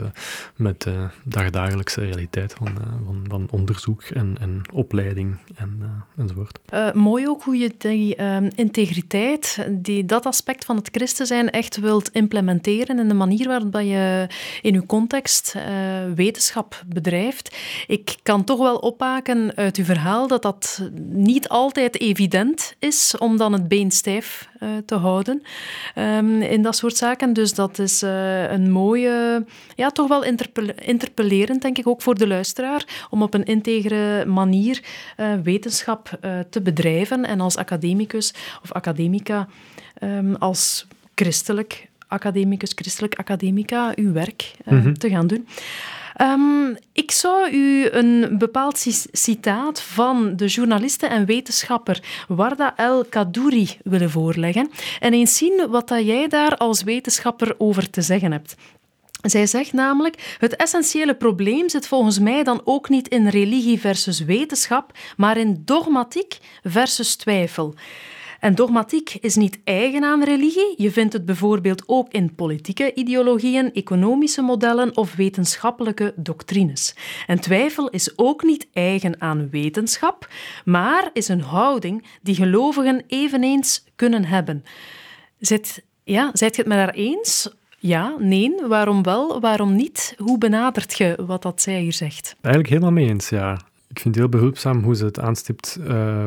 met 0.57 0.83
de 0.83 1.09
dagdagelijkse 1.25 2.01
realiteit 2.01 2.53
van, 2.53 2.69
van, 3.05 3.25
van, 3.29 3.49
onderzoek 3.51 4.03
en, 4.03 4.37
en 4.41 4.63
opleiding 4.73 5.37
en, 5.55 6.05
enzovoort. 6.17 6.59
mooi 6.95 7.29
ook 7.29 7.43
hoe 7.43 7.57
je 7.57 7.75
die 7.79 8.17
ehm, 8.17 8.51
integriteit, 8.55 9.67
die, 9.71 10.05
dat 10.05 10.27
aspect 10.27 10.65
van 10.65 10.77
het 10.77 10.89
christen 10.93 11.27
zijn, 11.27 11.51
echt 11.51 11.77
wilt 11.77 12.11
implementeren 12.13 12.99
in 12.99 13.09
de 13.09 13.15
manier 13.15 13.47
waarop 13.47 13.75
je 13.81 14.27
in 14.63 14.75
je 14.75 14.87
context 14.87 15.55
wetenschap 16.15 16.83
bedrijft. 16.87 17.57
Ik 17.87 18.17
kan 18.23 18.45
toch 18.45 18.59
wel 18.59 18.77
opmaken 18.77 19.57
uit 19.57 19.77
uw 19.77 19.85
verhaal 19.85 20.27
dat 20.27 20.43
dat 20.43 20.89
niet 21.09 21.49
altijd 21.49 22.01
evident 22.01 22.75
is 22.79 23.15
om 23.19 23.37
dan 23.37 23.53
het 23.53 23.69
been 23.69 23.91
stijf 23.91 24.50
te 24.85 24.95
houden 24.95 25.43
um, 25.95 26.43
in 26.43 26.63
dat 26.63 26.77
soort 26.77 26.97
zaken. 26.97 27.33
Dus 27.33 27.55
dat 27.55 27.79
is 27.79 28.03
uh, 28.03 28.51
een 28.51 28.71
mooie, 28.71 29.45
ja, 29.75 29.91
toch 29.91 30.09
wel 30.09 30.25
interpellerend, 30.85 31.63
denk 31.63 31.79
ik, 31.79 31.87
ook 31.87 32.03
voor 32.03 32.15
de 32.15 32.27
luisteraar, 32.27 33.07
om 33.11 33.23
op 33.23 33.35
een 33.35 33.45
integere 33.45 34.25
manier 34.25 34.83
uh, 35.17 35.35
wetenschap 35.43 36.19
te 36.51 36.61
bedrijven 36.61 37.25
en 37.25 37.41
als 37.41 37.57
academicus 37.57 38.35
of 38.63 38.73
academica, 38.73 39.49
um, 40.03 40.35
als 40.35 40.87
christelijk 41.15 41.89
academicus, 42.11 42.73
christelijk 42.75 43.15
academica, 43.15 43.93
uw 43.95 44.13
werk 44.13 44.53
mm 44.65 44.81
-hmm. 44.81 44.99
te 44.99 45.09
gaan 45.09 45.27
doen. 45.27 45.47
Um, 46.21 46.77
ik 46.93 47.11
zou 47.11 47.51
u 47.51 47.89
een 47.91 48.39
bepaald 48.39 48.87
citaat 49.13 49.83
van 49.83 50.37
de 50.37 50.47
journaliste 50.47 51.07
en 51.07 51.27
wetenschapper 51.27 52.25
Warda 52.29 52.77
El 52.77 53.05
Kadouri 53.05 53.79
willen 53.83 54.11
voorleggen 54.11 54.71
en 54.99 55.13
eens 55.13 55.37
zien 55.37 55.67
wat 55.69 55.89
dat 55.89 56.07
jij 56.07 56.29
daar 56.29 56.57
als 56.57 56.83
wetenschapper 56.83 57.55
over 57.59 57.91
te 57.91 58.03
zeggen 58.03 58.33
hebt. 58.33 58.57
Zij 59.23 59.47
zegt 59.47 59.73
namelijk: 59.73 60.37
Het 60.39 60.57
essentiële 60.57 61.15
probleem 61.15 61.69
zit 61.69 61.87
volgens 61.87 62.19
mij 62.19 62.43
dan 62.43 62.61
ook 62.65 62.89
niet 62.89 63.09
in 63.09 63.29
religie 63.29 63.81
versus 63.81 64.21
wetenschap, 64.21 64.93
maar 65.17 65.37
in 65.37 65.63
dogmatiek 65.65 66.39
versus 66.63 67.17
twijfel. 67.17 67.75
En 68.41 68.55
dogmatiek 68.55 69.15
is 69.21 69.37
niet 69.37 69.59
eigen 69.65 70.05
aan 70.05 70.25
religie. 70.25 70.75
Je 70.77 70.91
vindt 70.91 71.13
het 71.13 71.25
bijvoorbeeld 71.25 71.83
ook 71.87 72.13
in 72.13 72.35
politieke 72.35 72.95
ideologieën, 72.95 73.73
economische 73.73 74.43
modellen 74.43 74.97
of 74.97 75.15
wetenschappelijke 75.15 76.13
doctrines. 76.17 76.95
En 77.27 77.41
twijfel 77.41 77.89
is 77.89 78.19
ook 78.19 78.43
niet 78.43 78.67
eigen 78.73 79.21
aan 79.21 79.49
wetenschap, 79.51 80.29
maar 80.65 81.11
is 81.13 81.29
een 81.29 81.41
houding 81.41 82.05
die 82.23 82.35
gelovigen 82.35 83.03
eveneens 83.07 83.85
kunnen 83.97 84.25
hebben. 84.25 84.65
Zit, 85.39 85.85
ja, 86.05 86.31
zijt 86.33 86.57
je 86.57 86.63
het 86.63 86.71
met 86.71 86.79
haar 86.79 86.95
eens? 86.95 87.55
Ja, 87.79 88.15
nee, 88.19 88.55
waarom 88.69 89.03
wel, 89.03 89.41
waarom 89.41 89.77
niet? 89.77 90.15
Hoe 90.19 90.39
benadert 90.39 90.99
je 90.99 91.19
wat 91.27 91.43
dat 91.43 91.63
zij 91.63 91.81
hier 91.81 91.93
zegt? 91.93 92.37
Eigenlijk 92.41 92.69
helemaal 92.69 92.93
mee 92.93 93.09
eens, 93.09 93.29
ja. 93.29 93.53
Ik 93.89 93.99
vind 93.99 94.15
het 94.15 94.25
heel 94.25 94.29
behulpzaam 94.29 94.83
hoe 94.83 94.97
ze 94.97 95.05
het 95.05 95.21
aanstipt. 95.21 95.79
Uh, 95.81 96.25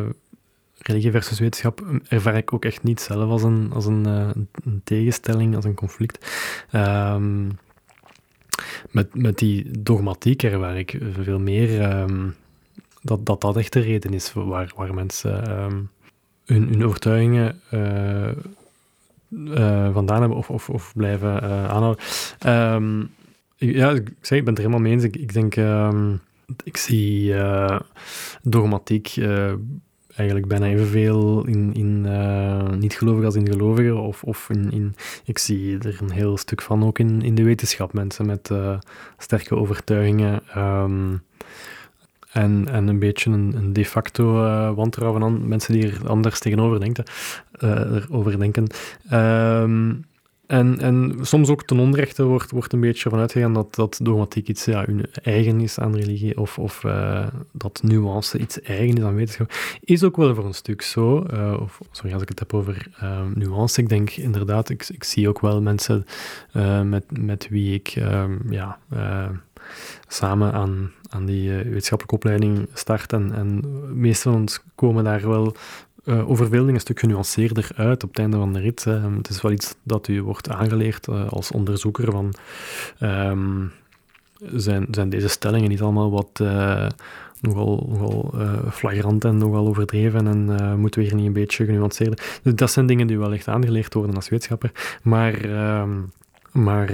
religie 0.84 1.12
versus 1.12 1.39
wetenschap 1.39 1.84
ervaar 2.08 2.36
ik 2.36 2.54
ook 2.54 2.65
echt 2.65 2.84
niet 2.84 3.02
zelf 3.02 3.30
als 3.30 3.43
een, 3.43 3.72
als 3.74 3.86
een, 3.86 4.08
uh, 4.08 4.30
een 4.63 4.82
tegenstelling, 4.84 5.56
als 5.56 5.65
een 5.65 5.74
conflict. 5.74 6.26
Um, 6.72 7.58
met, 8.91 9.15
met 9.15 9.38
die 9.38 9.80
dogmatiek 9.80 10.43
ervaar 10.43 10.78
ik 10.78 10.98
veel 11.12 11.39
meer 11.39 12.00
um, 12.00 12.36
dat, 13.02 13.26
dat 13.26 13.41
dat 13.41 13.58
echt 13.58 13.74
de 13.74 13.80
reden 13.80 14.13
is 14.13 14.34
waar, 14.34 14.72
waar 14.76 14.93
mensen 14.93 15.60
um, 15.63 15.89
hun, 16.46 16.67
hun 16.67 16.86
overtuigingen 16.86 17.62
uh, 17.72 18.30
uh, 19.30 19.93
vandaan 19.93 20.19
hebben 20.19 20.38
of, 20.38 20.50
of, 20.50 20.69
of 20.69 20.93
blijven 20.96 21.41
aanhouden. 21.69 22.04
ja, 23.58 23.91
ik, 23.91 24.13
zeg, 24.22 24.38
ik 24.38 24.46
ben 24.46 24.54
het 24.54 24.63
er 24.63 24.69
helemaal 24.69 24.80
mee 24.80 24.91
eens. 24.91 25.04
Ik, 25.04 25.15
ik 25.15 25.34
denk, 25.34 25.56
ik 26.63 26.78
zie 26.78 27.36
dogmatiek 28.41 29.15
eigenlijk 30.15 30.47
bijna 30.47 30.65
evenveel 30.65 31.45
in, 31.45 31.73
in 31.73 32.04
uh, 32.06 32.69
niet-gelovigen 32.69 33.26
als 33.26 33.36
in 33.36 33.47
gelovigen. 33.47 33.97
Of, 34.02 34.23
of 34.23 34.49
in, 34.49 34.71
in, 34.71 34.95
ik 35.26 35.38
zie 35.38 35.78
er 35.78 35.97
een 36.02 36.12
heel 36.12 36.38
stuk 36.38 36.62
van 36.62 36.84
ook 36.84 36.99
in, 36.99 37.21
in 37.21 37.36
de 37.36 37.43
wetenschap. 37.43 37.93
Mensen 37.93 38.26
met 38.26 38.49
uh, 38.52 38.78
sterke 39.17 39.56
overtuigingen. 39.56 40.41
Um, 40.58 41.21
en, 42.32 42.67
en 42.71 42.88
een 42.88 42.99
beetje 42.99 43.32
een, 43.32 43.73
de 43.73 43.86
facto 43.86 44.45
uh, 44.45 44.73
wantrouwen 44.76 45.23
aan 45.23 45.47
mensen 45.47 45.73
die 45.73 45.91
er 45.91 46.08
anders 46.08 46.39
tegenover 46.39 46.80
denken. 46.80 47.04
erover 47.60 48.39
denken. 48.39 48.67
Um, 49.13 50.06
en, 50.48 50.80
en 50.80 51.16
soms 51.22 51.50
ook 51.50 51.64
ten 51.64 51.80
onrechte 51.80 52.24
wordt, 52.24 52.52
wordt 52.52 52.74
een 52.74 52.80
beetje 52.80 53.10
vanuit 53.10 53.32
gegaan 53.32 53.54
dat, 53.54 53.76
dat 53.76 54.00
dogmatiek 54.02 54.48
iets 54.48 54.66
ja, 54.66 54.86
eigen 55.24 55.62
is 55.62 55.80
aan 55.80 55.96
religie, 55.96 56.38
of, 56.38 56.60
of 56.60 56.84
uh, 56.84 57.28
dat 57.52 57.82
nuance 57.84 58.38
iets 58.38 58.62
eigen 58.62 58.98
is 58.98 59.04
aan 59.04 59.16
wetenschap. 59.16 59.52
Is 59.80 60.04
ook 60.04 60.18
wel 60.18 60.36
voor 60.36 60.46
een 60.46 60.54
stuk 60.54 60.82
zo. 60.82 61.26
Uh, 61.34 61.58
of, 61.62 61.80
sorry 61.92 62.14
als 62.14 62.22
ik 62.22 62.30
het 62.30 62.40
heb 62.40 62.54
over 62.54 62.88
uh, 63.04 63.22
nuance. 63.34 63.82
Ik 63.82 63.90
denk 63.90 64.10
inderdaad, 64.10 64.70
ik, 64.70 64.90
ik 64.90 65.04
zie 65.04 65.28
ook 65.28 65.40
wel 65.40 65.62
mensen 65.62 66.06
met, 66.84 67.04
met 67.20 67.48
wie 67.50 67.74
ik 67.74 67.88
ehm, 67.88 68.52
ja, 68.52 68.80
samen 70.08 70.54
aan, 70.54 70.92
aan 71.10 71.26
die 71.26 71.52
wetenschappelijke 71.52 72.16
opleiding 72.16 72.68
start. 72.74 73.14
En, 73.14 73.34
en 73.34 73.62
de 73.62 73.92
meeste 73.94 74.30
van 74.30 74.40
ons 74.42 74.64
komen 74.76 75.04
daar 75.04 75.28
wel 75.28 75.56
uh, 76.06 76.68
een 76.68 76.80
stuk 76.80 77.00
genuanceerder 77.00 77.70
uit 77.76 78.04
op 78.04 78.10
het 78.10 78.20
einde 78.20 78.38
van 78.38 78.54
de 78.54 78.60
rit. 78.60 78.84
Het 78.84 79.30
is 79.30 79.42
wel 79.42 79.52
iets 79.52 79.76
dat 79.84 80.08
u 80.08 80.24
wordt 80.24 80.50
aangeleerd 80.50 81.08
uh, 81.08 81.30
als 81.30 81.52
onderzoeker 81.52 82.12
van 82.12 82.34
um, 83.02 83.72
zijn, 84.54 84.88
zijn 84.92 85.10
deze 85.10 85.28
stellingen 85.28 85.70
niet 85.70 85.82
allemaal 85.82 86.12
wat 86.12 86.39
uh, 86.42 86.88
nogal, 87.42 87.86
nogal 87.89 88.34
flagrant 88.72 89.26
en 89.26 89.38
nogal 89.38 89.68
overdreven 89.68 90.28
en 90.28 90.80
moeten 90.80 91.02
we 91.02 91.08
hier 91.08 91.16
niet 91.16 91.26
een 91.26 91.34
beetje 91.34 91.66
genuanceerder. 91.66 92.39
Dus 92.44 92.56
dat 92.56 92.72
zijn 92.72 92.86
dingen 92.86 93.08
die 93.08 93.20
wel 93.20 93.34
echt 93.34 93.48
aangeleerd 93.48 93.94
worden 93.94 94.16
als 94.16 94.30
wetenschapper. 94.30 94.72
Maar, 95.04 95.46
um, 95.80 96.12
maar 96.52 96.94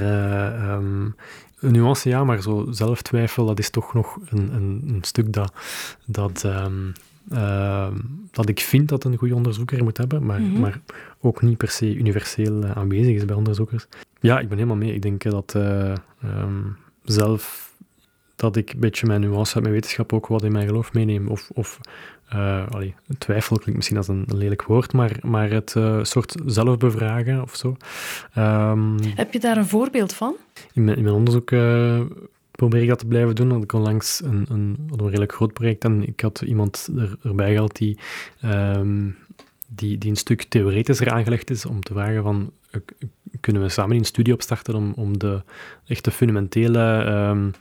nuance 1.59 2.09
ja, 2.09 2.23
maar 2.23 2.41
zo 2.41 2.65
zelftwijfel, 2.69 3.45
dat 3.45 3.59
is 3.59 3.69
toch 3.69 3.93
nog 3.93 4.17
een, 4.29 4.53
een, 4.53 4.83
een 4.87 5.03
stuk 5.03 5.33
dat, 5.33 5.53
dat 6.05 6.45
uh, 7.33 7.87
dat 8.31 8.49
ik 8.49 8.59
vind 8.59 8.89
dat 8.89 9.03
een 9.03 9.17
goede 9.17 9.35
onderzoeker 9.35 9.83
moet 9.83 9.97
hebben, 9.97 10.25
maar, 10.25 10.39
mm 10.39 10.51
-hmm. 10.51 10.59
maar 10.59 10.81
ook 11.21 11.41
niet 11.41 11.57
per 11.57 11.69
se 11.69 11.95
universeel 11.95 12.63
uh, 12.63 12.71
aanwezig 12.71 13.15
is 13.15 13.25
bij 13.25 13.35
onderzoekers. 13.35 13.87
Ja, 14.19 14.39
ik 14.39 14.47
ben 14.47 14.57
helemaal 14.57 14.77
mee. 14.77 14.93
Ik 14.93 15.01
denk 15.01 15.23
dat 15.23 15.53
uh, 15.57 15.93
um, 16.23 16.77
zelf 17.03 17.69
dat 18.35 18.55
ik 18.55 18.73
een 18.73 18.79
beetje 18.79 19.07
mijn 19.07 19.21
nuance 19.21 19.53
uit 19.53 19.63
mijn 19.63 19.75
wetenschap 19.75 20.13
ook 20.13 20.27
wat 20.27 20.43
in 20.43 20.51
mijn 20.51 20.67
geloof 20.67 20.93
meeneem. 20.93 21.27
Of, 21.27 21.49
of 21.53 21.79
uh, 22.33 22.67
allee, 22.67 22.95
twijfel 23.17 23.55
klinkt 23.55 23.75
misschien 23.75 23.97
als 23.97 24.07
een, 24.07 24.23
een, 24.27 24.37
lelijk 24.37 24.63
woord, 24.63 24.93
maar, 24.93 25.17
maar 25.21 25.49
het 25.49 25.75
uh, 25.77 26.03
soort 26.03 26.35
zelfbevragen 26.45 27.41
of 27.41 27.55
zo. 27.55 27.77
Um, 28.37 28.97
Heb 29.15 29.33
je 29.33 29.39
daar 29.39 29.57
een 29.57 29.67
voorbeeld 29.67 30.13
van? 30.13 30.35
In 30.73 30.83
mijn, 30.83 30.97
in 30.97 31.03
mijn 31.03 31.15
onderzoek 31.15 31.51
uh, 31.51 32.01
probeer 32.59 32.81
ik 32.81 32.87
dat 32.87 32.99
te 32.99 33.05
blijven 33.05 33.35
doen. 33.35 33.49
Want 33.49 33.63
ik 33.63 33.73
onlangs 33.73 34.21
een, 34.23 34.45
een, 34.49 34.77
redelijk 34.97 35.33
groot 35.33 35.53
project 35.53 35.83
en 35.83 36.07
ik 36.07 36.19
had 36.19 36.41
iemand 36.41 36.89
er, 36.97 37.17
erbij 37.23 37.51
gehaald 37.51 37.75
die, 37.75 37.97
um, 38.45 39.17
die, 39.67 39.97
die 39.97 40.09
een 40.09 40.15
stuk 40.15 40.43
theoretischer 40.43 41.11
aangelegd 41.11 41.49
is 41.49 41.65
om 41.65 41.81
te 41.81 41.93
vragen 41.93 42.23
van 42.23 42.51
kunnen 43.39 43.61
we 43.61 43.69
samen 43.69 43.97
een 43.97 44.05
studie 44.05 44.33
opstarten 44.33 44.75
om, 44.75 44.93
om 44.95 45.17
de 45.17 45.41
echte 45.87 46.11
fundamentele 46.11 47.05
um, 47.05 47.51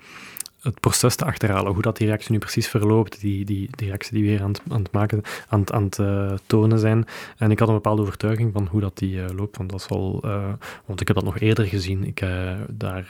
het 0.68 0.80
proces 0.80 1.16
te 1.16 1.24
achterhalen, 1.24 1.72
hoe 1.72 1.82
dat 1.82 1.96
die 1.96 2.06
reactie 2.06 2.32
nu 2.32 2.38
precies 2.38 2.68
verloopt, 2.68 3.20
die, 3.20 3.44
die, 3.44 3.68
die 3.70 3.86
reactie 3.86 4.12
die 4.12 4.22
we 4.22 4.28
hier 4.28 4.42
aan 4.42 4.48
het, 4.48 4.60
aan 4.68 4.82
het 4.82 4.92
maken, 4.92 5.22
aan 5.48 5.72
aan 5.72 5.88
uh, 6.00 6.32
tonen 6.46 6.78
zijn. 6.78 7.06
En 7.36 7.50
ik 7.50 7.58
had 7.58 7.68
een 7.68 7.74
bepaalde 7.74 8.02
overtuiging 8.02 8.52
van 8.52 8.68
hoe 8.70 8.80
dat 8.80 8.98
die 8.98 9.16
uh, 9.16 9.24
loopt, 9.36 9.56
want 9.56 9.70
dat 9.70 9.80
is 9.80 9.88
wel, 9.88 10.22
uh, 10.24 10.52
want 10.84 11.00
ik 11.00 11.06
heb 11.06 11.16
dat 11.16 11.24
nog 11.24 11.38
eerder 11.38 11.64
gezien. 11.64 12.04
Ik, 12.04 12.26
daar 12.68 13.04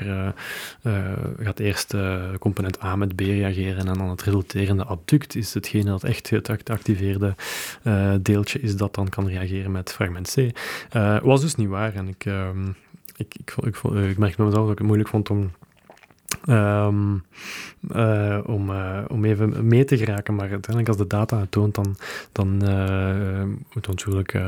gaat 1.38 1.58
eerst 1.58 1.94
component 2.38 2.82
A 2.82 2.96
met 2.96 3.16
B 3.16 3.20
reageren 3.20 3.86
en 3.86 3.98
dan 3.98 4.08
het 4.08 4.22
resulterende 4.22 4.84
adduct 4.84 5.36
is 5.36 5.54
hetgene 5.54 5.90
dat 5.90 6.04
echt 6.04 6.30
het 6.30 6.70
activeerde 6.70 7.34
deeltje 8.20 8.60
is 8.60 8.76
dat 8.76 8.94
dan 8.94 9.08
kan 9.08 9.28
reageren 9.28 9.70
met 9.70 9.92
fragment 9.92 10.34
C. 10.34 10.58
was 11.22 11.40
dus 11.40 11.54
niet 11.54 11.68
waar 11.68 11.94
en 11.94 12.08
ik, 12.08 12.24
ehm, 12.24 12.68
ik, 13.16 13.34
ik, 13.34 13.54
ik, 13.60 13.76
ik, 13.84 14.18
bij 14.18 14.34
mezelf 14.36 14.48
dat 14.48 14.70
ik 14.70 14.78
het 14.78 14.86
moeilijk 14.86 15.08
vond 15.08 15.30
om 15.30 15.50
Um, 16.48 17.24
uh, 17.94 18.38
om, 18.46 18.70
uh, 18.70 19.04
om 19.08 19.24
even 19.24 19.66
mee 19.66 19.84
te 19.84 19.96
geraken. 19.96 20.34
Maar 20.34 20.50
uiteindelijk, 20.50 20.88
als 20.88 20.96
de 20.96 21.06
data 21.06 21.40
het 21.40 21.50
toont, 21.50 21.74
dan, 21.74 21.96
dan 22.32 22.48
uh, 22.48 23.42
moeten 23.42 23.70
we 23.72 23.80
natuurlijk 23.80 24.40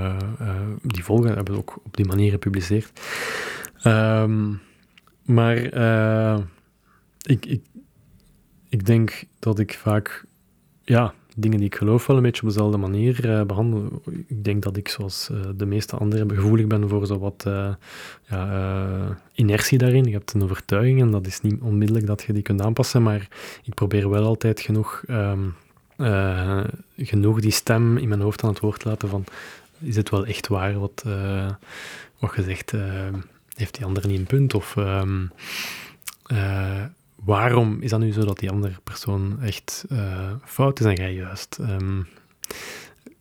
die 0.83 1.05
volgen. 1.05 1.35
hebben 1.35 1.57
ook 1.57 1.81
op 1.83 1.97
die 1.97 2.07
manier 2.07 2.31
gepubliceerd. 2.31 3.01
Um, 3.85 4.61
maar 5.25 5.57
ik, 7.23 7.47
ik, 7.47 7.63
ik 8.69 8.87
denk 8.87 9.25
dat 9.39 9.59
ik 9.59 9.75
vaak 9.75 10.25
ja, 10.83 11.15
dingen 11.37 11.59
die 11.59 11.67
ik 11.67 11.75
geloof 11.75 12.07
wel 12.07 12.17
een 12.17 12.23
beetje 12.23 12.43
op 12.43 12.49
dezelfde 12.49 12.77
manier 12.77 13.27
uh, 13.27 13.43
behandelen. 13.43 13.91
Ik 14.27 14.45
denk 14.45 14.63
dat 14.63 14.77
ik, 14.77 14.89
zoals 14.89 15.29
uh, 15.33 15.39
de 15.57 15.67
meeste 15.67 15.97
anderen, 15.97 16.31
gevoelig 16.31 16.67
ben 16.67 16.89
voor 16.89 17.07
zo 17.07 17.19
wat 17.19 17.45
uh, 17.49 17.75
ja, 18.29 19.19
inertie 19.35 19.79
daarin. 19.79 20.05
Je 20.05 20.13
hebt 20.13 20.33
een 20.33 20.43
overtuiging 20.43 21.01
en 21.01 21.11
dat 21.11 21.27
is 21.27 21.41
niet 21.41 21.61
onmiddellijk 21.61 22.07
dat 22.07 22.23
je 22.23 22.33
die 22.33 22.43
kunt 22.43 22.63
aanpassen, 22.63 23.03
maar 23.03 23.29
ik 23.63 23.75
probeer 23.75 24.11
wel 24.11 24.25
altijd 24.25 24.61
genoeg, 24.61 25.03
um, 25.09 25.55
genoeg 26.97 27.41
die 27.41 27.51
stem 27.51 27.97
in 27.97 28.09
mijn 28.09 28.21
hoofd 28.21 28.43
aan 28.43 28.51
het 28.51 28.61
woord 28.61 28.81
te 28.81 28.89
laten 28.89 29.09
van 29.09 29.25
is 29.79 29.97
het 29.97 30.11
wel 30.11 30.27
echt 30.27 30.49
waar 30.49 30.79
wat, 30.79 31.05
wat 32.19 32.31
gezegd 32.31 32.73
heeft 33.57 33.75
die 33.75 33.85
ander 33.85 34.07
niet 34.07 34.19
een 34.19 34.27
punt? 34.27 34.55
Of 34.55 34.77
um, 34.77 35.31
waarom 37.25 37.81
is 37.81 37.91
dat 37.91 38.01
nu 38.01 38.13
zo 38.13 38.25
dat 38.25 38.39
die 38.39 38.51
andere 38.51 38.75
persoon 38.85 39.41
echt 39.41 39.85
uh, 39.93 40.33
fout 40.45 40.81
is 40.81 40.87
en 40.87 40.95
jij 40.95 41.15
juist? 41.15 41.59
Um, 41.61 42.07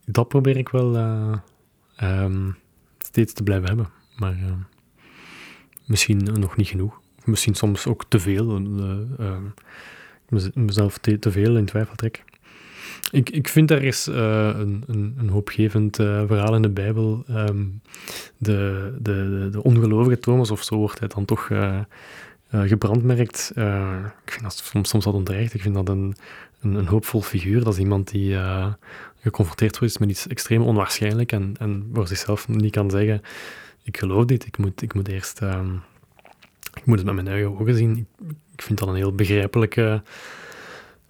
dat 0.05 0.27
probeer 0.27 0.57
ik 0.57 0.69
wel 0.69 0.95
uh, 0.95 1.33
um, 2.03 2.55
steeds 2.99 3.33
te 3.33 3.43
blijven 3.43 3.67
hebben. 3.67 3.89
Maar 4.15 4.33
uh, 4.33 4.51
misschien 5.85 6.17
nog 6.17 6.55
niet 6.55 6.67
genoeg. 6.67 7.01
Misschien 7.23 7.55
soms 7.55 7.87
ook 7.87 8.05
te 8.07 8.19
veel. 8.19 8.59
mezelf 10.53 10.97
te, 10.97 11.19
te, 11.19 11.31
veel 11.31 11.57
in 11.57 11.65
twijfel 11.65 11.95
trek. 11.95 12.23
Ik, 13.11 13.29
ik 13.29 13.47
vind 13.47 13.71
er 13.71 13.83
is 13.83 14.05
een, 14.05 14.83
een, 14.87 15.15
een, 15.17 15.29
hoopgevend 15.29 15.95
verhaal 15.95 16.55
in 16.55 16.61
de 16.61 16.69
Bijbel. 16.69 17.23
Um, 17.29 17.81
de, 18.37 18.93
de, 19.01 19.47
de, 19.51 19.63
ongelovige 19.63 20.19
Thomas, 20.19 20.51
of 20.51 20.63
zo 20.63 20.75
wordt 20.75 20.99
hij 20.99 21.07
dan 21.07 21.25
toch 21.25 21.49
uh, 22.51 22.61
gebrandmerkt. 22.61 23.51
Uh, 23.55 23.97
ik 24.25 24.31
vind 24.31 24.43
dat 24.43 24.57
soms, 24.57 24.89
soms 24.89 25.05
wat 25.05 25.13
onterecht. 25.13 25.53
Ik 25.53 25.61
vind 25.61 25.75
dat 25.75 25.89
een, 25.89 26.15
een, 26.61 26.73
een, 26.73 26.87
hoopvol 26.87 27.21
figuur. 27.21 27.63
Dat 27.63 27.73
is 27.73 27.79
iemand 27.79 28.11
die 28.11 28.31
uh, 28.31 28.73
geconfronteerd 29.19 29.79
wordt 29.79 29.99
met 29.99 30.09
iets 30.09 30.27
extreem 30.27 30.61
onwaarschijnlijk 30.61 31.31
en, 31.31 31.55
en 31.59 31.89
voor 31.93 32.07
zichzelf 32.07 32.47
niet 32.47 32.71
kan 32.71 32.89
zeggen: 32.89 33.21
Ik 33.83 33.97
geloof 33.97 34.25
dit, 34.25 34.45
ik 34.45 34.57
moet, 34.57 34.81
ik 34.81 34.93
moet 34.93 35.07
eerst. 35.07 35.41
Ehm, 35.41 35.73
ik 36.73 36.85
moet 36.85 36.97
het 36.97 37.05
met 37.05 37.15
mijn 37.15 37.27
eigen 37.27 37.59
ogen 37.59 37.75
zien. 37.75 38.07
Ik, 38.53 38.61
vind 38.61 38.79
dat 38.79 38.87
een 38.87 38.95
heel 38.95 39.15
begrijpelijke 39.15 40.03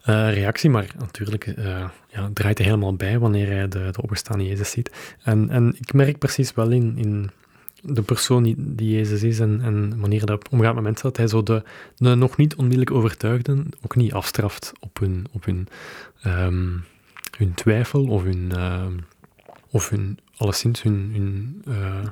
reactie, 0.03 0.69
maar 0.69 0.87
natuurlijk 0.97 1.53
ja, 2.07 2.29
draait 2.33 2.57
hij 2.57 2.67
helemaal 2.67 2.95
bij 2.95 3.19
wanneer 3.19 3.47
hij 3.47 3.67
de, 3.67 3.89
de 3.91 4.01
opgestaande 4.01 4.45
Jezus 4.45 4.71
ziet. 4.71 5.15
En, 5.23 5.49
en 5.49 5.75
ik 5.79 5.93
merk 5.93 6.17
precies 6.17 6.53
wel 6.53 6.69
in, 6.69 6.97
in 6.97 7.31
de 7.81 8.01
persoon 8.01 8.43
die, 8.43 8.55
die 8.57 8.91
Jezus 8.91 9.23
is 9.23 9.39
en, 9.39 9.61
en 9.61 9.99
wanneer 9.99 10.25
dat 10.25 10.49
omgaat 10.49 10.73
met 10.73 10.83
mensen, 10.83 11.03
dat 11.03 11.17
hij 11.17 11.27
zo 11.27 11.43
de, 11.43 11.63
de 11.97 12.15
nog 12.15 12.37
niet 12.37 12.55
onmiddellijk 12.55 12.91
overtuigden 12.91 13.69
ook 13.81 13.95
niet 13.95 14.13
afstraft 14.13 14.71
op 14.79 14.99
hun, 14.99 15.25
op 15.31 15.45
hun, 15.45 15.67
um, 16.25 16.83
hun 17.37 17.53
twijfel 17.53 18.05
of 18.07 18.23
hun, 18.23 18.51
uh, 18.55 18.85
of 19.69 19.89
hun 19.89 20.19
alleszins 20.37 20.81
hun... 20.81 21.09
hun 21.13 21.61
uh, 21.67 22.07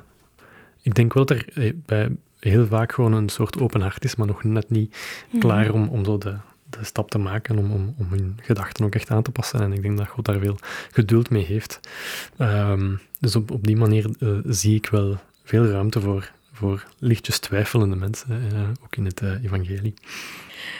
ik 0.82 0.94
denk 0.94 1.12
wel 1.12 1.24
dat 1.24 1.36
er 1.36 1.48
eh, 1.54 1.72
bij 1.86 2.10
heel 2.38 2.66
vaak 2.66 2.92
gewoon 2.92 3.12
een 3.12 3.28
soort 3.28 3.60
open 3.60 3.80
hart 3.80 4.04
is, 4.04 4.16
maar 4.16 4.26
nog 4.26 4.44
net 4.44 4.70
niet 4.70 4.96
mhm. 5.30 5.38
klaar 5.38 5.70
om, 5.70 5.88
om 5.88 6.04
zo 6.04 6.18
de, 6.18 6.36
de 6.70 6.84
stap 6.84 7.10
te 7.10 7.18
maken 7.18 7.58
om, 7.58 7.72
om, 7.72 7.94
om 7.98 8.06
hun 8.10 8.38
gedachten 8.42 8.84
ook 8.84 8.94
echt 8.94 9.10
aan 9.10 9.22
te 9.22 9.30
passen. 9.30 9.60
En 9.60 9.72
ik 9.72 9.82
denk 9.82 9.98
dat 9.98 10.08
God 10.08 10.24
daar 10.24 10.38
veel 10.38 10.58
geduld 10.92 11.30
mee 11.30 11.44
heeft. 11.44 11.80
Um, 12.38 13.00
dus 13.20 13.36
op, 13.36 13.50
op 13.50 13.66
die 13.66 13.76
manier 13.76 14.10
uh, 14.18 14.38
zie 14.44 14.74
ik 14.74 14.86
wel 14.86 15.18
veel 15.48 15.66
ruimte 15.66 16.00
voor, 16.00 16.30
voor 16.52 16.86
lichtjes 16.98 17.38
twijfelende 17.38 17.96
mensen, 17.96 18.50
uh, 18.52 18.60
ook 18.84 18.96
in 18.96 19.04
het 19.04 19.20
uh, 19.20 19.44
evangelie. 19.44 19.94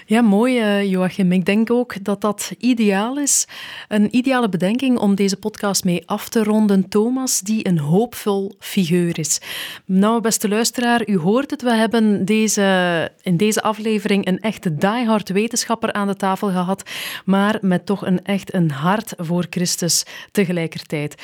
Ja, 0.07 0.21
mooi 0.21 0.61
uh, 0.61 0.91
Joachim. 0.91 1.33
Ik 1.33 1.45
denk 1.45 1.71
ook 1.71 2.05
dat 2.05 2.21
dat 2.21 2.53
ideaal 2.59 3.19
is. 3.19 3.47
Een 3.89 4.17
ideale 4.17 4.49
bedenking 4.49 4.99
om 4.99 5.15
deze 5.15 5.37
podcast 5.37 5.85
mee 5.85 6.03
af 6.07 6.29
te 6.29 6.43
ronden. 6.43 6.89
Thomas, 6.89 7.41
die 7.41 7.69
een 7.69 7.79
hoopvol 7.79 8.55
figuur 8.59 9.19
is. 9.19 9.41
Nou, 9.85 10.21
beste 10.21 10.49
luisteraar, 10.49 11.09
u 11.09 11.19
hoort 11.19 11.51
het. 11.51 11.63
We 11.63 11.75
hebben 11.75 12.25
deze, 12.25 13.11
in 13.23 13.37
deze 13.37 13.63
aflevering 13.63 14.27
een 14.27 14.41
echte 14.41 14.75
diehard 14.75 15.29
wetenschapper 15.29 15.93
aan 15.93 16.07
de 16.07 16.17
tafel 16.17 16.49
gehad, 16.49 16.91
maar 17.25 17.59
met 17.61 17.87
toch 17.87 18.07
een 18.07 18.25
echt 18.25 18.55
een 18.55 18.71
hart 18.71 19.15
voor 19.17 19.47
Christus 19.51 20.05
tegelijkertijd. 20.33 21.23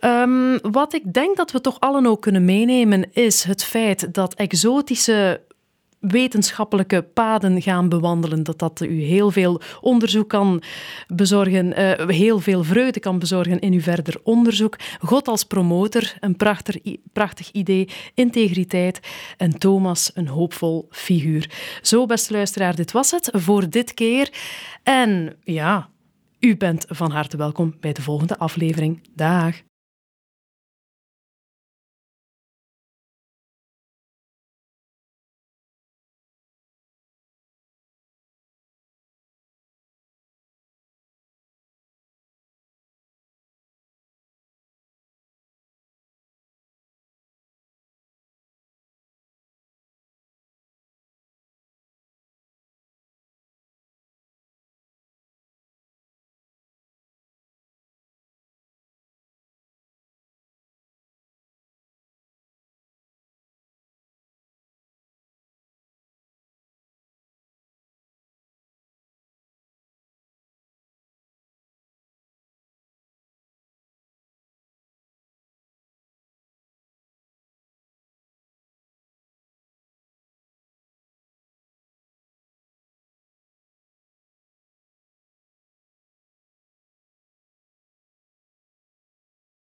Um, 0.00 0.58
wat 0.60 0.94
ik 0.94 1.12
denk 1.12 1.36
dat 1.36 1.52
we 1.52 1.60
toch 1.60 1.80
allen 1.80 2.06
ook 2.06 2.22
kunnen 2.22 2.44
meenemen, 2.44 3.12
is 3.12 3.42
het 3.42 3.64
feit 3.64 4.14
dat 4.14 4.34
exotische 4.34 5.40
wetenschappelijke 6.00 7.02
paden 7.02 7.62
gaan 7.62 7.88
bewandelen. 7.88 8.42
Dat 8.42 8.58
dat 8.58 8.80
u 8.80 9.02
heel 9.02 9.30
veel 9.30 9.60
onderzoek 9.80 10.28
kan 10.28 10.62
bezorgen, 11.06 11.80
uh, 11.80 12.08
heel 12.08 12.38
veel 12.38 12.64
vreugde 12.64 13.00
kan 13.00 13.18
bezorgen 13.18 13.58
in 13.58 13.72
uw 13.72 13.80
verder 13.80 14.20
onderzoek. 14.22 14.76
God 15.00 15.28
als 15.28 15.44
promotor, 15.44 16.14
een 16.20 16.36
prachtig, 16.36 16.76
prachtig 17.12 17.50
idee, 17.50 17.88
integriteit 18.14 19.00
en 19.36 19.58
Thomas 19.58 20.10
een 20.14 20.28
hoopvol 20.28 20.86
figuur. 20.90 21.50
Zo, 21.82 22.06
beste 22.06 22.32
luisteraar, 22.32 22.74
dit 22.74 22.92
was 22.92 23.10
het 23.10 23.30
voor 23.32 23.70
dit 23.70 23.94
keer. 23.94 24.32
En 24.82 25.36
ja, 25.44 25.88
u 26.38 26.56
bent 26.56 26.84
van 26.88 27.10
harte 27.10 27.36
welkom 27.36 27.76
bij 27.80 27.92
de 27.92 28.02
volgende 28.02 28.38
aflevering. 28.38 29.00
Dag. 29.14 29.69